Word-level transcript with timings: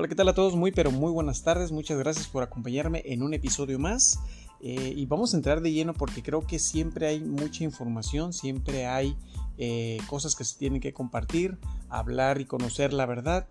Hola, 0.00 0.06
¿qué 0.06 0.14
tal 0.14 0.28
a 0.28 0.32
todos? 0.32 0.54
Muy, 0.54 0.70
pero 0.70 0.92
muy 0.92 1.10
buenas 1.10 1.42
tardes. 1.42 1.72
Muchas 1.72 1.98
gracias 1.98 2.28
por 2.28 2.44
acompañarme 2.44 3.02
en 3.06 3.20
un 3.20 3.34
episodio 3.34 3.80
más. 3.80 4.20
Eh, 4.60 4.92
y 4.96 5.06
vamos 5.06 5.34
a 5.34 5.36
entrar 5.36 5.60
de 5.60 5.72
lleno 5.72 5.92
porque 5.92 6.22
creo 6.22 6.46
que 6.46 6.60
siempre 6.60 7.08
hay 7.08 7.18
mucha 7.18 7.64
información, 7.64 8.32
siempre 8.32 8.86
hay 8.86 9.16
eh, 9.56 9.98
cosas 10.06 10.36
que 10.36 10.44
se 10.44 10.56
tienen 10.56 10.80
que 10.80 10.92
compartir, 10.92 11.58
hablar 11.88 12.40
y 12.40 12.44
conocer 12.44 12.92
la 12.92 13.06
verdad. 13.06 13.48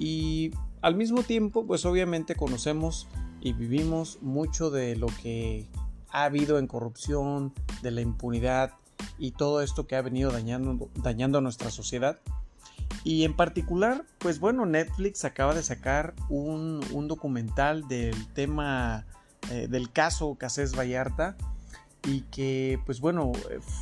Y 0.00 0.50
al 0.82 0.96
mismo 0.96 1.22
tiempo, 1.22 1.64
pues 1.64 1.84
obviamente 1.84 2.34
conocemos 2.34 3.06
y 3.40 3.52
vivimos 3.52 4.18
mucho 4.20 4.70
de 4.70 4.96
lo 4.96 5.06
que 5.22 5.68
ha 6.10 6.24
habido 6.24 6.58
en 6.58 6.66
corrupción, 6.66 7.54
de 7.82 7.92
la 7.92 8.00
impunidad 8.00 8.72
y 9.16 9.30
todo 9.30 9.62
esto 9.62 9.86
que 9.86 9.94
ha 9.94 10.02
venido 10.02 10.32
dañando, 10.32 10.90
dañando 10.96 11.38
a 11.38 11.40
nuestra 11.40 11.70
sociedad. 11.70 12.18
Y 13.04 13.24
en 13.24 13.36
particular, 13.36 14.04
pues 14.18 14.40
bueno, 14.40 14.64
Netflix 14.64 15.24
acaba 15.24 15.54
de 15.54 15.62
sacar 15.62 16.14
un, 16.30 16.80
documental 17.06 17.86
del 17.86 18.26
tema 18.28 19.04
eh, 19.50 19.68
del 19.68 19.92
caso 19.92 20.34
Casés 20.36 20.76
Vallarta 20.76 21.36
y 22.06 22.22
que 22.22 22.80
pues 22.86 23.00
bueno, 23.00 23.32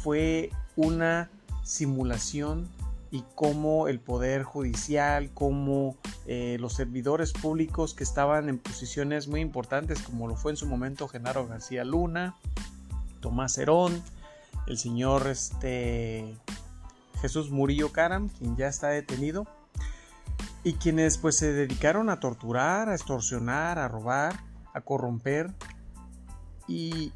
fue 0.02 0.50
una 0.76 1.30
simulación 1.62 2.68
y 3.12 3.22
cómo 3.34 3.88
el 3.88 4.00
poder 4.00 4.42
judicial, 4.42 5.30
cómo 5.34 5.96
eh, 6.26 6.56
los 6.58 6.72
servidores 6.72 7.32
públicos 7.32 7.94
que 7.94 8.04
estaban 8.04 8.48
en 8.48 8.58
posiciones 8.58 9.28
muy 9.28 9.40
importantes, 9.40 10.00
como 10.00 10.26
lo 10.26 10.34
fue 10.34 10.52
en 10.52 10.56
su 10.56 10.66
momento 10.66 11.06
Genaro 11.08 11.46
García 11.46 11.84
Luna, 11.84 12.34
Tomás 13.20 13.58
Herón, 13.58 14.02
el 14.66 14.78
señor 14.78 15.26
este, 15.26 16.34
Jesús 17.22 17.52
Murillo 17.52 17.92
Caram, 17.92 18.28
quien 18.28 18.56
ya 18.56 18.66
está 18.66 18.88
detenido, 18.88 19.46
y 20.64 20.74
quienes 20.74 21.18
pues 21.18 21.36
se 21.36 21.52
dedicaron 21.52 22.10
a 22.10 22.18
torturar, 22.18 22.88
a 22.88 22.94
extorsionar, 22.94 23.78
a 23.78 23.86
robar, 23.86 24.42
a 24.74 24.80
corromper. 24.80 25.52
Y, 26.66 27.12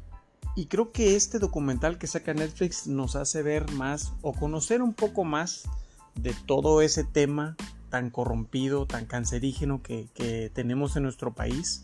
y 0.55 0.67
creo 0.67 0.93
que 0.93 1.17
este 1.17 1.39
documental 1.39 1.97
que 1.97 2.07
saca 2.07 2.33
Netflix 2.33 2.87
nos 2.87 3.17
hace 3.17 3.43
ver 3.43 3.69
más 3.73 4.13
o 4.21 4.31
conocer 4.31 4.81
un 4.81 4.93
poco 4.93 5.25
más 5.25 5.69
de 6.15 6.33
todo 6.45 6.81
ese 6.81 7.03
tema 7.03 7.57
tan 7.89 8.09
corrompido, 8.09 8.85
tan 8.85 9.05
cancerígeno 9.07 9.81
que, 9.83 10.07
que, 10.13 10.49
tenemos 10.53 10.95
en 10.95 11.03
nuestro 11.03 11.33
país 11.33 11.83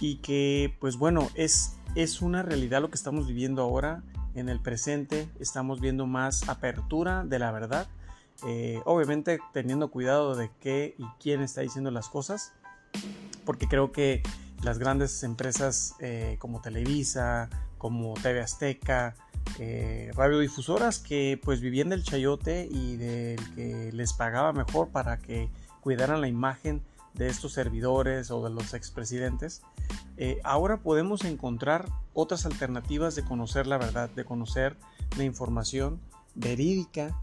y 0.00 0.16
que 0.16 0.76
pues 0.80 0.96
bueno 0.96 1.28
es, 1.34 1.76
es 1.94 2.22
una 2.22 2.42
realidad 2.42 2.82
lo 2.82 2.88
que 2.88 2.96
estamos 2.96 3.26
viviendo 3.26 3.62
ahora 3.62 4.02
en 4.36 4.48
el 4.48 4.60
presente 4.60 5.28
estamos 5.40 5.80
viendo 5.80 6.06
más 6.06 6.48
apertura 6.48 7.24
de 7.24 7.38
la 7.38 7.50
verdad, 7.50 7.88
eh, 8.46 8.80
obviamente 8.84 9.38
teniendo 9.52 9.90
cuidado 9.90 10.36
de 10.36 10.50
qué 10.60 10.94
y 10.98 11.04
quién 11.20 11.40
está 11.40 11.62
diciendo 11.62 11.90
las 11.90 12.08
cosas, 12.08 12.52
porque 13.44 13.66
creo 13.66 13.92
que 13.92 14.22
las 14.62 14.78
grandes 14.78 15.22
empresas 15.22 15.94
eh, 16.00 16.36
como 16.38 16.60
Televisa, 16.60 17.48
como 17.78 18.14
TV 18.14 18.40
Azteca, 18.40 19.14
eh, 19.58 20.10
radiodifusoras 20.14 20.98
que 20.98 21.40
pues 21.42 21.60
vivían 21.60 21.88
del 21.88 22.02
chayote 22.02 22.68
y 22.70 22.96
del 22.96 23.54
que 23.54 23.90
les 23.92 24.12
pagaba 24.12 24.52
mejor 24.52 24.88
para 24.88 25.18
que 25.18 25.48
cuidaran 25.80 26.20
la 26.20 26.28
imagen 26.28 26.82
de 27.16 27.28
estos 27.28 27.52
servidores 27.52 28.30
o 28.30 28.42
de 28.44 28.50
los 28.50 28.74
expresidentes, 28.74 29.62
eh, 30.16 30.40
ahora 30.44 30.78
podemos 30.78 31.24
encontrar 31.24 31.88
otras 32.14 32.46
alternativas 32.46 33.14
de 33.14 33.24
conocer 33.24 33.66
la 33.66 33.78
verdad, 33.78 34.10
de 34.10 34.24
conocer 34.24 34.76
la 35.16 35.24
información 35.24 36.00
verídica 36.34 37.18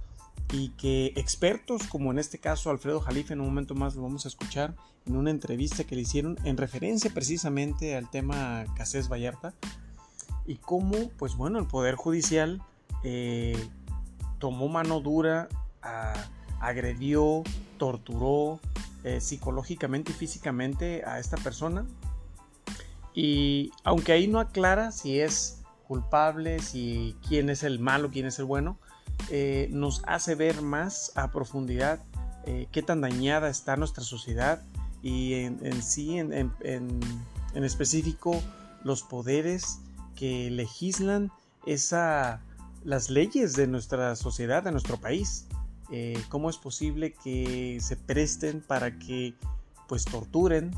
y 0.52 0.70
que 0.70 1.14
expertos 1.16 1.88
como 1.88 2.12
en 2.12 2.20
este 2.20 2.38
caso 2.38 2.70
Alfredo 2.70 3.00
Jalife 3.00 3.34
en 3.34 3.42
un 3.42 3.48
momento 3.48 3.76
más 3.76 3.96
lo 3.96 4.04
vamos 4.04 4.26
a 4.26 4.28
escuchar 4.28 4.76
en 5.06 5.16
una 5.16 5.32
entrevista 5.32 5.84
que 5.84 5.96
le 5.96 6.02
hicieron 6.02 6.38
en 6.44 6.58
referencia 6.58 7.12
precisamente 7.14 7.96
al 7.96 8.10
tema 8.10 8.66
Casés 8.76 9.10
Vallarta 9.10 9.54
y 10.46 10.56
cómo 10.56 11.10
pues 11.18 11.36
bueno 11.36 11.60
el 11.60 11.68
poder 11.68 11.96
judicial 11.96 12.62
eh, 13.04 13.58
tomó 14.40 14.68
mano 14.68 15.00
dura 15.00 15.50
agredió 16.60 17.44
torturó 17.78 18.60
eh, 19.04 19.22
psicológicamente 19.22 20.12
y 20.12 20.16
físicamente 20.16 21.04
a 21.06 21.20
esta 21.20 21.38
persona. 21.38 21.86
Y 23.14 23.72
aunque 23.84 24.12
ahí 24.12 24.28
no 24.28 24.40
aclara 24.40 24.92
si 24.92 25.20
es 25.20 25.62
culpable, 25.88 26.60
si 26.60 27.16
quién 27.28 27.50
es 27.50 27.64
el 27.64 27.80
malo, 27.80 28.10
quién 28.10 28.26
es 28.26 28.40
el 28.40 28.46
bueno, 28.46 28.78
eh, 29.30 29.68
nos 29.72 30.02
hace 30.06 30.36
ver 30.36 30.62
más 30.62 31.12
a 31.16 31.32
profundidad 31.32 32.00
eh, 32.46 32.68
qué 32.72 32.82
tan 32.82 33.00
dañada 33.00 33.50
está 33.50 33.78
nuestra 33.78 34.04
sociedad 34.04 34.62
y 35.02 35.34
en, 35.34 35.82
sí, 35.82 36.18
en, 36.18 36.32
en, 36.62 37.64
específico, 37.64 38.42
los 38.84 39.04
poderes 39.04 39.80
que 40.16 40.50
legislan 40.50 41.30
esa, 41.66 42.42
las 42.86 43.10
leyes 43.10 43.54
de 43.54 43.68
nuestra 43.68 44.16
sociedad, 44.16 44.64
de 44.64 44.72
nuestro 44.72 44.98
país. 44.98 45.46
Eh, 45.92 46.22
cómo 46.30 46.50
es 46.50 46.58
posible 46.58 47.14
que 47.24 47.78
se 47.82 47.96
presten 47.96 48.62
para 48.62 48.98
que 48.98 49.36
pues 49.88 50.06
torturen 50.06 50.72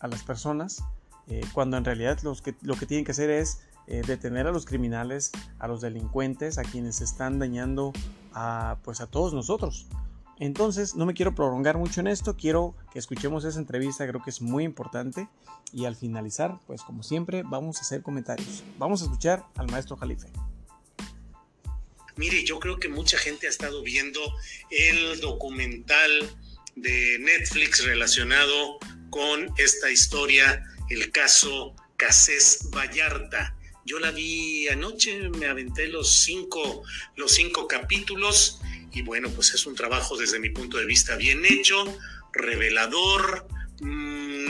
a 0.00 0.08
las 0.08 0.22
personas 0.22 0.82
eh, 1.28 1.42
cuando 1.52 1.76
en 1.76 1.84
realidad 1.84 2.18
los 2.22 2.42
que, 2.42 2.54
lo 2.62 2.74
que 2.74 2.86
tienen 2.86 3.04
que 3.04 3.12
hacer 3.12 3.30
es 3.30 3.60
eh, 3.86 4.02
detener 4.06 4.46
a 4.46 4.52
los 4.52 4.66
criminales, 4.66 5.30
a 5.58 5.68
los 5.68 5.80
delincuentes, 5.80 6.58
a 6.58 6.62
quienes 6.62 7.00
están 7.00 7.38
dañando 7.38 7.92
a, 8.34 8.78
pues 8.82 9.00
a 9.00 9.06
todos 9.06 9.32
nosotros. 9.34 9.86
Entonces, 10.38 10.94
no 10.94 11.04
me 11.04 11.14
quiero 11.14 11.34
prolongar 11.34 11.78
mucho 11.78 12.00
en 12.00 12.06
esto, 12.06 12.36
quiero 12.36 12.74
que 12.92 12.98
escuchemos 12.98 13.44
esa 13.44 13.58
entrevista, 13.58 14.06
creo 14.06 14.22
que 14.22 14.30
es 14.30 14.40
muy 14.40 14.64
importante. 14.64 15.28
Y 15.72 15.84
al 15.84 15.96
finalizar, 15.96 16.60
pues 16.66 16.82
como 16.82 17.02
siempre, 17.02 17.42
vamos 17.42 17.78
a 17.78 17.80
hacer 17.80 18.02
comentarios. 18.02 18.62
Vamos 18.78 19.02
a 19.02 19.06
escuchar 19.06 19.44
al 19.56 19.70
maestro 19.70 19.96
Jalife. 19.96 20.28
Mire, 22.18 22.44
yo 22.44 22.58
creo 22.58 22.80
que 22.80 22.88
mucha 22.88 23.16
gente 23.16 23.46
ha 23.46 23.50
estado 23.50 23.80
viendo 23.80 24.20
el 24.70 25.20
documental 25.20 26.28
de 26.74 27.16
Netflix 27.20 27.84
relacionado 27.84 28.80
con 29.08 29.54
esta 29.56 29.88
historia, 29.88 30.64
el 30.90 31.12
caso 31.12 31.76
Casés 31.96 32.70
Vallarta. 32.74 33.54
Yo 33.84 34.00
la 34.00 34.10
vi 34.10 34.66
anoche, 34.66 35.28
me 35.30 35.46
aventé 35.46 35.86
los 35.86 36.24
cinco, 36.24 36.82
los 37.14 37.32
cinco 37.32 37.68
capítulos 37.68 38.60
y 38.92 39.02
bueno, 39.02 39.30
pues 39.30 39.54
es 39.54 39.64
un 39.64 39.76
trabajo 39.76 40.16
desde 40.16 40.40
mi 40.40 40.50
punto 40.50 40.78
de 40.78 40.86
vista 40.86 41.14
bien 41.14 41.44
hecho, 41.46 41.84
revelador, 42.32 43.46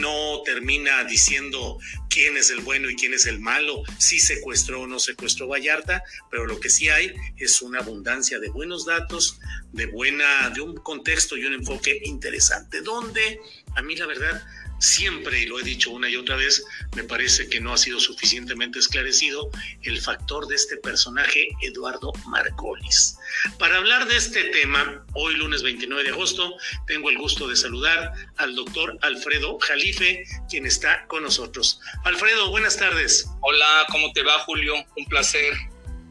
no 0.08 0.42
termina 0.42 1.04
diciendo 1.04 1.78
quién 2.08 2.36
es 2.36 2.50
el 2.50 2.60
bueno 2.60 2.88
y 2.88 2.96
quién 2.96 3.12
es 3.12 3.26
el 3.26 3.41
malo, 3.41 3.82
si 3.98 4.19
secuestró 4.19 4.82
o 4.82 4.86
no 4.86 4.98
secuestró 4.98 5.48
Vallarta, 5.48 6.02
pero 6.30 6.46
lo 6.46 6.58
que 6.60 6.70
sí 6.70 6.88
hay 6.88 7.14
es 7.36 7.60
una 7.62 7.80
abundancia 7.80 8.38
de 8.38 8.48
buenos 8.48 8.86
datos, 8.86 9.38
de 9.72 9.86
buena, 9.86 10.50
de 10.50 10.60
un 10.62 10.76
contexto 10.76 11.36
y 11.36 11.44
un 11.44 11.54
enfoque 11.54 12.00
interesante, 12.04 12.80
donde 12.80 13.41
a 13.76 13.82
mí 13.82 13.97
la 13.97 14.06
verdad 14.06 14.42
siempre, 14.78 15.41
y 15.41 15.47
lo 15.47 15.59
he 15.61 15.62
dicho 15.62 15.91
una 15.91 16.09
y 16.09 16.16
otra 16.16 16.37
vez, 16.37 16.65
me 16.97 17.05
parece 17.05 17.49
que 17.49 17.61
no 17.61 17.72
ha 17.72 17.77
sido 17.77 18.00
suficientemente 18.00 18.78
esclarecido 18.78 19.50
el 19.83 20.00
factor 20.00 20.47
de 20.47 20.56
este 20.56 20.77
personaje, 20.77 21.49
Eduardo 21.62 22.12
Margolis. 22.27 23.16
Para 23.59 23.77
hablar 23.77 24.06
de 24.06 24.16
este 24.16 24.44
tema, 24.44 25.05
hoy 25.15 25.34
lunes 25.34 25.62
29 25.62 26.05
de 26.05 26.11
agosto, 26.11 26.56
tengo 26.87 27.11
el 27.11 27.19
gusto 27.19 27.49
de 27.49 27.56
saludar 27.56 28.12
al 28.37 28.55
doctor 28.55 28.99
Alfredo 29.03 29.59
Jalife, 29.59 30.25
quien 30.49 30.66
está 30.66 31.06
con 31.06 31.22
nosotros. 31.22 31.81
Alfredo, 32.05 32.50
buenas 32.50 32.77
tardes. 32.77 33.27
Hola, 33.41 33.87
¿cómo 33.91 34.12
te 34.12 34.22
va, 34.22 34.39
Julio? 34.41 34.75
Un 34.97 35.05
placer. 35.06 35.55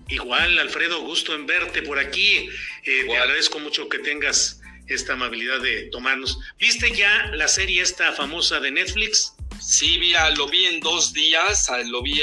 Igual, 0.10 0.58
Alfredo, 0.60 1.02
gusto 1.02 1.36
en 1.36 1.46
verte 1.46 1.81
por 1.81 2.00
aquí. 2.00 2.50
Eh, 2.84 3.06
te 3.06 3.18
agradezco 3.18 3.60
mucho 3.60 3.90
que 3.90 4.00
tengas 4.00 4.62
esta 4.88 5.13
amabilidad 5.13 5.62
de 5.62 5.89
tomarnos. 5.92 6.39
¿Viste 6.57 6.95
ya 6.95 7.28
la 7.34 7.48
serie 7.48 7.81
esta 7.81 8.13
famosa 8.13 8.60
de 8.60 8.72
Netflix? 8.72 9.34
Sí, 9.60 9.98
vi, 9.98 10.13
lo 10.36 10.48
vi 10.48 10.66
en 10.66 10.80
dos 10.80 11.13
días, 11.13 11.69
lo 11.86 12.01
vi 12.01 12.22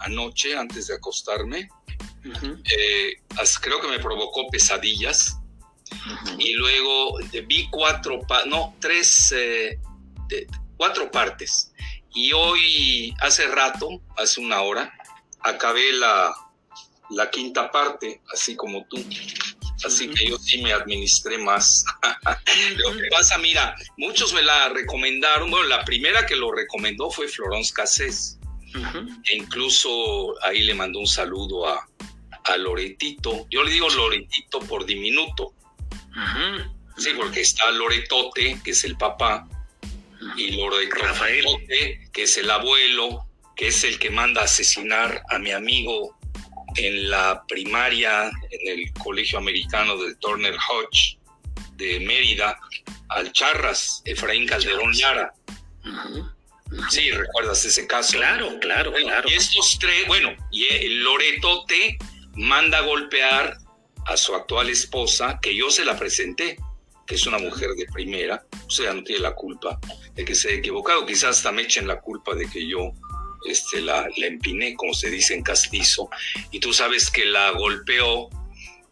anoche 0.00 0.56
antes 0.56 0.88
de 0.88 0.94
acostarme. 0.94 1.68
Eh, 2.24 3.16
creo 3.60 3.80
que 3.80 3.88
me 3.88 3.98
provocó 3.98 4.48
pesadillas. 4.48 5.38
Y 6.38 6.54
luego 6.54 7.20
eh, 7.20 7.44
vi 7.46 7.68
cuatro, 7.70 8.20
no, 8.46 8.74
tres, 8.80 9.32
eh, 9.36 9.78
cuatro 10.76 11.10
partes. 11.10 11.72
Y 12.14 12.32
hoy, 12.32 13.14
hace 13.20 13.46
rato, 13.48 14.00
hace 14.16 14.40
una 14.40 14.60
hora, 14.62 14.92
acabé 15.40 15.92
la, 15.94 16.32
la 17.10 17.30
quinta 17.30 17.70
parte, 17.70 18.20
así 18.32 18.56
como 18.56 18.86
tú. 18.86 19.04
Así 19.84 20.08
que 20.08 20.28
yo 20.28 20.38
sí 20.38 20.58
me 20.58 20.72
administré 20.72 21.38
más. 21.38 21.84
lo 22.76 22.96
que 22.96 23.08
pasa, 23.10 23.38
mira, 23.38 23.76
muchos 23.96 24.32
me 24.32 24.42
la 24.42 24.68
recomendaron. 24.70 25.50
Bueno, 25.50 25.68
la 25.68 25.84
primera 25.84 26.26
que 26.26 26.36
lo 26.36 26.52
recomendó 26.52 27.10
fue 27.10 27.28
Florence 27.28 27.72
Cassés. 27.72 28.38
e 29.24 29.36
incluso 29.36 30.34
ahí 30.42 30.62
le 30.62 30.74
mandó 30.74 30.98
un 30.98 31.06
saludo 31.06 31.68
a, 31.68 31.86
a 32.44 32.56
Loretito. 32.56 33.46
Yo 33.50 33.62
le 33.62 33.70
digo 33.70 33.88
Loretito 33.90 34.60
por 34.60 34.84
diminuto. 34.84 35.54
Sí, 36.96 37.10
porque 37.16 37.40
está 37.40 37.70
Loretote, 37.72 38.60
que 38.64 38.70
es 38.70 38.84
el 38.84 38.96
papá, 38.96 39.48
y 40.36 40.52
Loreto 40.52 40.96
Rafael, 40.96 41.44
que 42.12 42.22
es 42.22 42.38
el 42.38 42.50
abuelo, 42.50 43.26
que 43.56 43.68
es 43.68 43.84
el 43.84 43.98
que 43.98 44.10
manda 44.10 44.42
a 44.42 44.44
asesinar 44.44 45.22
a 45.28 45.38
mi 45.38 45.50
amigo 45.50 46.16
en 46.76 47.10
la 47.10 47.44
primaria 47.46 48.30
en 48.50 48.78
el 48.78 48.92
Colegio 48.94 49.38
Americano 49.38 49.96
del 49.96 50.16
Turner 50.18 50.54
Hodge 50.54 51.18
de 51.76 52.00
Mérida, 52.00 52.58
al 53.08 53.32
Charras, 53.32 54.02
Efraín 54.04 54.46
Calderón 54.46 54.92
Yara. 54.92 55.32
Sí, 56.90 57.10
¿recuerdas 57.10 57.64
ese 57.64 57.86
caso? 57.86 58.16
Claro, 58.16 58.58
claro, 58.60 58.92
claro. 58.92 59.28
Y 59.28 59.34
estos 59.34 59.78
tres, 59.78 60.06
bueno, 60.06 60.34
y 60.50 60.66
el 60.72 61.04
Loretote 61.04 61.98
manda 62.34 62.78
a 62.78 62.82
golpear 62.82 63.58
a 64.06 64.16
su 64.16 64.34
actual 64.34 64.70
esposa, 64.70 65.38
que 65.40 65.54
yo 65.54 65.70
se 65.70 65.84
la 65.84 65.96
presenté, 65.96 66.56
que 67.06 67.14
es 67.14 67.26
una 67.26 67.38
mujer 67.38 67.70
de 67.76 67.86
primera, 67.86 68.44
o 68.66 68.70
sea, 68.70 68.92
no 68.92 69.02
tiene 69.04 69.22
la 69.22 69.34
culpa 69.34 69.78
de 70.14 70.24
que 70.24 70.34
se 70.34 70.48
haya 70.48 70.58
equivocado, 70.58 71.06
quizás 71.06 71.36
hasta 71.36 71.52
me 71.52 71.62
echen 71.62 71.86
la 71.86 72.00
culpa 72.00 72.34
de 72.34 72.48
que 72.48 72.66
yo 72.66 72.92
este, 73.44 73.80
la, 73.80 74.08
la 74.16 74.26
empiné, 74.26 74.74
como 74.74 74.94
se 74.94 75.10
dice 75.10 75.34
en 75.34 75.42
castizo, 75.42 76.08
y 76.50 76.60
tú 76.60 76.72
sabes 76.72 77.10
que 77.10 77.24
la 77.24 77.50
golpeó 77.50 78.28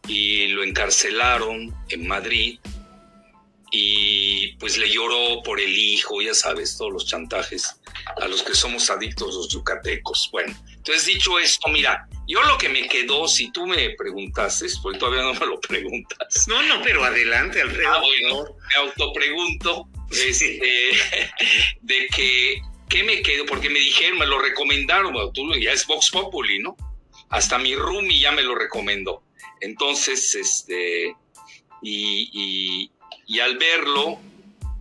y 0.08 0.48
lo 0.48 0.64
encarcelaron 0.64 1.74
en 1.88 2.06
Madrid 2.06 2.58
y 3.74 4.52
pues 4.58 4.76
le 4.76 4.90
lloró 4.90 5.42
por 5.42 5.58
el 5.58 5.76
hijo, 5.76 6.20
ya 6.20 6.34
sabes, 6.34 6.76
todos 6.76 6.92
los 6.92 7.06
chantajes 7.06 7.80
a 8.20 8.28
los 8.28 8.42
que 8.42 8.54
somos 8.54 8.90
adictos 8.90 9.34
los 9.34 9.48
yucatecos. 9.48 10.28
Bueno, 10.30 10.54
entonces 10.68 11.06
dicho 11.06 11.38
esto, 11.38 11.68
mira, 11.70 12.06
yo 12.28 12.42
lo 12.42 12.58
que 12.58 12.68
me 12.68 12.86
quedó, 12.86 13.26
si 13.26 13.50
tú 13.50 13.66
me 13.66 13.90
preguntases, 13.96 14.78
porque 14.82 14.98
todavía 14.98 15.22
no 15.22 15.32
me 15.32 15.46
lo 15.46 15.58
preguntas. 15.58 16.46
No, 16.48 16.62
no, 16.64 16.82
pero 16.82 17.02
adelante, 17.02 17.62
Alfredo. 17.62 17.88
Ah, 17.90 18.00
bueno, 18.00 18.56
me 18.68 18.74
autopregunto 18.88 19.88
este, 20.10 20.60
de 21.80 22.06
que, 22.14 22.60
¿qué 22.92 23.02
me 23.02 23.22
quedo? 23.22 23.46
Porque 23.46 23.70
me 23.70 23.78
dijeron, 23.78 24.18
me 24.18 24.26
lo 24.26 24.38
recomendaron, 24.38 25.14
tú 25.32 25.54
ya 25.54 25.72
es 25.72 25.86
Vox 25.86 26.10
Populi, 26.10 26.58
¿no? 26.58 26.76
Hasta 27.30 27.58
mi 27.58 27.74
roomie 27.74 28.20
ya 28.20 28.32
me 28.32 28.42
lo 28.42 28.54
recomendó. 28.54 29.22
Entonces, 29.62 30.34
este, 30.34 31.16
y, 31.80 32.90
y, 33.26 33.40
al 33.40 33.56
verlo, 33.56 34.18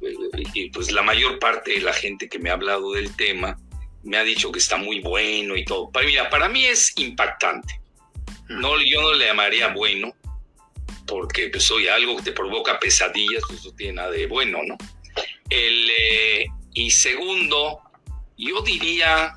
eh, 0.02 0.70
pues 0.74 0.92
la 0.92 1.04
mayor 1.04 1.40
parte 1.40 1.72
de 1.72 1.80
la 1.80 1.94
gente 1.94 2.28
que 2.28 2.38
me 2.38 2.50
ha 2.50 2.54
hablado 2.54 2.92
del 2.92 3.16
tema 3.16 3.58
me 4.04 4.18
ha 4.18 4.24
dicho 4.24 4.52
que 4.52 4.60
está 4.60 4.76
muy 4.76 5.00
bueno 5.00 5.56
y 5.56 5.64
todo. 5.64 5.90
Para, 5.90 6.06
mira, 6.06 6.30
para 6.30 6.50
mí 6.50 6.66
es 6.66 6.92
impactante. 6.98 7.80
No, 8.50 8.78
yo 8.82 9.02
no 9.02 9.14
le 9.14 9.28
llamaría 9.28 9.70
bueno, 9.70 10.14
porque 11.08 11.48
pues, 11.48 11.64
soy 11.64 11.88
algo 11.88 12.18
que 12.18 12.24
te 12.24 12.32
provoca 12.34 12.78
pesadillas, 12.78 13.44
pues 13.48 13.64
no 13.64 13.72
tiene 13.74 13.94
nada 13.94 14.12
de 14.12 14.28
bueno, 14.28 14.60
¿no? 14.66 14.76
El, 15.50 15.90
eh, 15.92 16.46
y 16.74 16.90
segundo, 16.90 17.82
yo 18.48 18.62
diría 18.62 19.34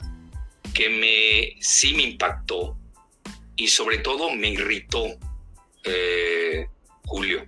que 0.72 0.88
me, 0.88 1.62
sí 1.62 1.94
me 1.94 2.02
impactó 2.02 2.76
y 3.56 3.68
sobre 3.68 3.98
todo 3.98 4.34
me 4.34 4.48
irritó 4.48 5.04
eh, 5.84 6.66
Julio. 7.04 7.46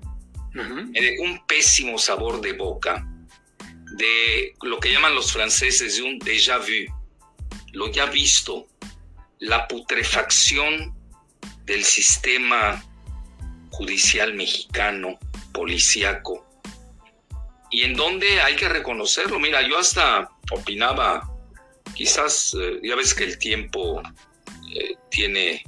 Me 0.52 1.00
dejó 1.00 1.24
un 1.24 1.46
pésimo 1.46 1.98
sabor 1.98 2.40
de 2.40 2.54
boca, 2.54 3.06
de 3.98 4.54
lo 4.62 4.80
que 4.80 4.90
llaman 4.90 5.14
los 5.14 5.30
franceses 5.30 5.96
de 5.96 6.02
un 6.02 6.18
déjà 6.18 6.58
vu, 6.58 6.90
lo 7.72 7.90
ya 7.90 8.06
visto, 8.06 8.66
la 9.38 9.68
putrefacción 9.68 10.94
del 11.64 11.84
sistema 11.84 12.82
judicial 13.70 14.32
mexicano, 14.32 15.18
policíaco, 15.52 16.46
y 17.70 17.82
en 17.82 17.94
donde 17.94 18.40
hay 18.40 18.56
que 18.56 18.68
reconocerlo. 18.68 19.38
Mira, 19.38 19.60
yo 19.60 19.78
hasta 19.78 20.30
opinaba, 20.50 21.30
quizás, 21.94 22.54
eh, 22.60 22.80
ya 22.82 22.96
ves 22.96 23.14
que 23.14 23.24
el 23.24 23.38
tiempo 23.38 24.02
eh, 24.74 24.94
tiene 25.10 25.62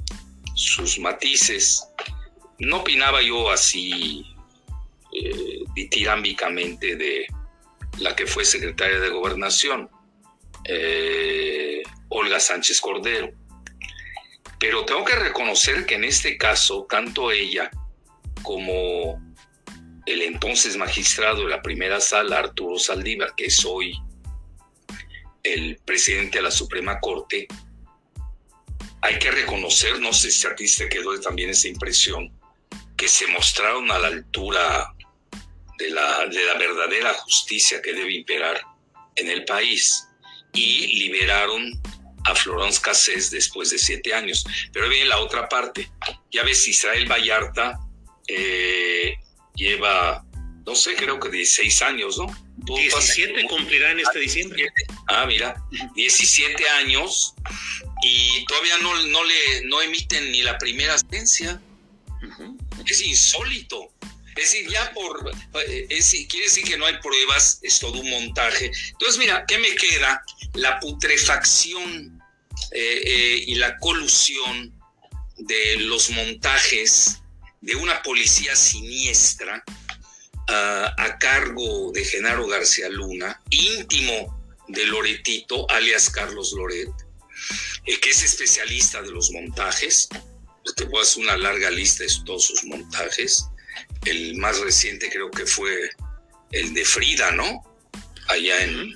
sus 0.55 0.99
matices, 0.99 1.87
no 2.59 2.77
opinaba 2.77 3.21
yo 3.21 3.49
así 3.49 4.25
eh, 5.13 5.63
de 5.75 7.27
la 7.99 8.15
que 8.15 8.27
fue 8.27 8.45
secretaria 8.45 8.99
de 8.99 9.09
gobernación, 9.09 9.89
eh, 10.65 11.81
Olga 12.09 12.39
Sánchez 12.39 12.79
Cordero. 12.81 13.31
Pero 14.59 14.85
tengo 14.85 15.05
que 15.05 15.15
reconocer 15.15 15.85
que 15.85 15.95
en 15.95 16.03
este 16.03 16.37
caso, 16.37 16.85
tanto 16.89 17.31
ella 17.31 17.71
como 18.43 19.21
el 20.05 20.21
entonces 20.21 20.75
magistrado 20.75 21.43
de 21.43 21.49
la 21.49 21.61
primera 21.61 22.01
sala, 22.01 22.39
Arturo 22.39 22.77
Saldívar, 22.77 23.33
que 23.35 23.45
es 23.45 23.63
hoy 23.65 23.93
el 25.43 25.77
presidente 25.85 26.39
de 26.39 26.43
la 26.43 26.51
Suprema 26.51 26.99
Corte, 26.99 27.47
hay 29.01 29.17
que 29.19 29.31
reconocer, 29.31 29.99
no 29.99 30.11
sé 30.11 30.31
si 30.31 30.45
a 30.45 30.55
ti 30.55 30.65
quedó 30.89 31.19
también 31.21 31.49
esa 31.49 31.67
impresión, 31.67 32.31
que 32.97 33.07
se 33.07 33.27
mostraron 33.27 33.89
a 33.91 33.99
la 33.99 34.07
altura 34.07 34.93
de 35.77 35.89
la, 35.91 36.25
de 36.27 36.43
la 36.45 36.55
verdadera 36.55 37.13
justicia 37.13 37.81
que 37.81 37.93
debe 37.93 38.13
imperar 38.13 38.61
en 39.15 39.29
el 39.29 39.45
país 39.45 40.05
y 40.53 40.99
liberaron 40.99 41.81
a 42.25 42.35
Florence 42.35 42.81
Cassés 42.81 43.31
después 43.31 43.69
de 43.69 43.77
siete 43.77 44.13
años. 44.13 44.45
Pero 44.73 44.89
viene 44.89 45.05
la 45.05 45.19
otra 45.19 45.47
parte. 45.47 45.89
Ya 46.31 46.43
ves, 46.43 46.67
Israel 46.67 47.09
Vallarta 47.09 47.79
eh, 48.27 49.15
lleva, 49.55 50.25
no 50.65 50.75
sé, 50.75 50.95
creo 50.95 51.19
que 51.19 51.29
16 51.29 51.81
años, 51.83 52.17
¿no? 52.17 52.27
17 52.65 53.45
cumplirá 53.47 53.91
en 53.91 53.99
este 53.99 54.19
diciembre. 54.19 54.71
Ah, 55.07 55.25
mira, 55.25 55.61
17 55.95 56.69
años 56.69 57.33
y 58.03 58.45
todavía 58.45 58.77
no, 58.79 58.95
no, 59.07 59.23
le, 59.23 59.65
no 59.65 59.81
emiten 59.81 60.31
ni 60.31 60.41
la 60.41 60.57
primera 60.57 60.97
sentencia. 60.97 61.61
Es 62.85 63.01
insólito. 63.01 63.91
Es 64.35 64.51
decir, 64.53 64.69
ya 64.69 64.91
por. 64.93 65.31
Eh, 65.67 65.87
es, 65.89 66.11
quiere 66.29 66.45
decir 66.45 66.63
que 66.63 66.77
no 66.77 66.85
hay 66.85 66.97
pruebas, 67.01 67.59
es 67.61 67.79
todo 67.79 67.99
un 67.99 68.09
montaje. 68.09 68.71
Entonces, 68.91 69.17
mira, 69.17 69.45
¿qué 69.47 69.57
me 69.57 69.75
queda? 69.75 70.23
La 70.53 70.79
putrefacción 70.79 72.21
eh, 72.71 73.01
eh, 73.05 73.43
y 73.47 73.55
la 73.55 73.77
colusión 73.77 74.73
de 75.37 75.77
los 75.77 76.09
montajes 76.11 77.21
de 77.61 77.75
una 77.75 78.01
policía 78.01 78.55
siniestra 78.55 79.63
a 80.49 81.17
cargo 81.19 81.91
de 81.93 82.03
Genaro 82.03 82.47
García 82.47 82.89
Luna, 82.89 83.41
íntimo 83.49 84.39
de 84.67 84.85
Loretito, 84.85 85.69
alias 85.69 86.09
Carlos 86.09 86.53
Loret, 86.55 86.91
que 87.85 88.09
es 88.09 88.23
especialista 88.23 89.01
de 89.01 89.11
los 89.11 89.31
montajes, 89.31 90.09
te 90.75 90.85
puedo 90.85 91.03
hacer 91.03 91.23
una 91.23 91.37
larga 91.37 91.69
lista 91.71 92.03
de 92.03 92.09
todos 92.25 92.45
sus 92.45 92.63
montajes. 92.65 93.45
El 94.05 94.35
más 94.37 94.59
reciente 94.59 95.09
creo 95.09 95.31
que 95.31 95.45
fue 95.45 95.89
el 96.51 96.73
de 96.73 96.85
Frida, 96.85 97.31
¿no? 97.31 97.63
Allá 98.27 98.63
en, 98.63 98.93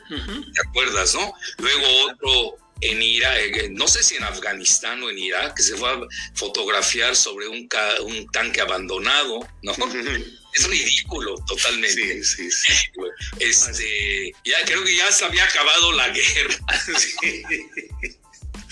¿te 0.53 0.61
acuerdas, 0.67 1.15
no? 1.15 1.33
Luego 1.57 1.87
otro 2.11 2.57
en 2.81 3.01
Irak, 3.01 3.37
eh, 3.39 3.69
no 3.71 3.87
sé 3.87 4.03
si 4.03 4.15
en 4.15 4.23
Afganistán 4.23 5.01
o 5.01 5.09
en 5.09 5.17
Irak, 5.17 5.55
que 5.55 5.63
se 5.63 5.75
fue 5.75 5.89
a 5.89 5.99
fotografiar 6.35 7.15
sobre 7.15 7.47
un, 7.47 7.67
un 8.01 8.27
tanque 8.31 8.61
abandonado, 8.61 9.47
¿no? 9.63 9.73
Es 10.53 10.67
ridículo, 10.67 11.35
totalmente. 11.47 12.23
Sí, 12.23 12.51
sí, 12.51 12.51
sí. 12.51 12.91
Este, 13.39 14.31
ya 14.45 14.63
creo 14.65 14.83
que 14.83 14.95
ya 14.95 15.11
se 15.11 15.25
había 15.25 15.43
acabado 15.43 15.91
la 15.93 16.09
guerra. 16.09 16.55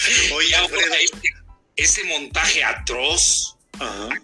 Oye, 0.34 0.56
ese 1.76 2.04
montaje 2.06 2.64
atroz 2.64 3.58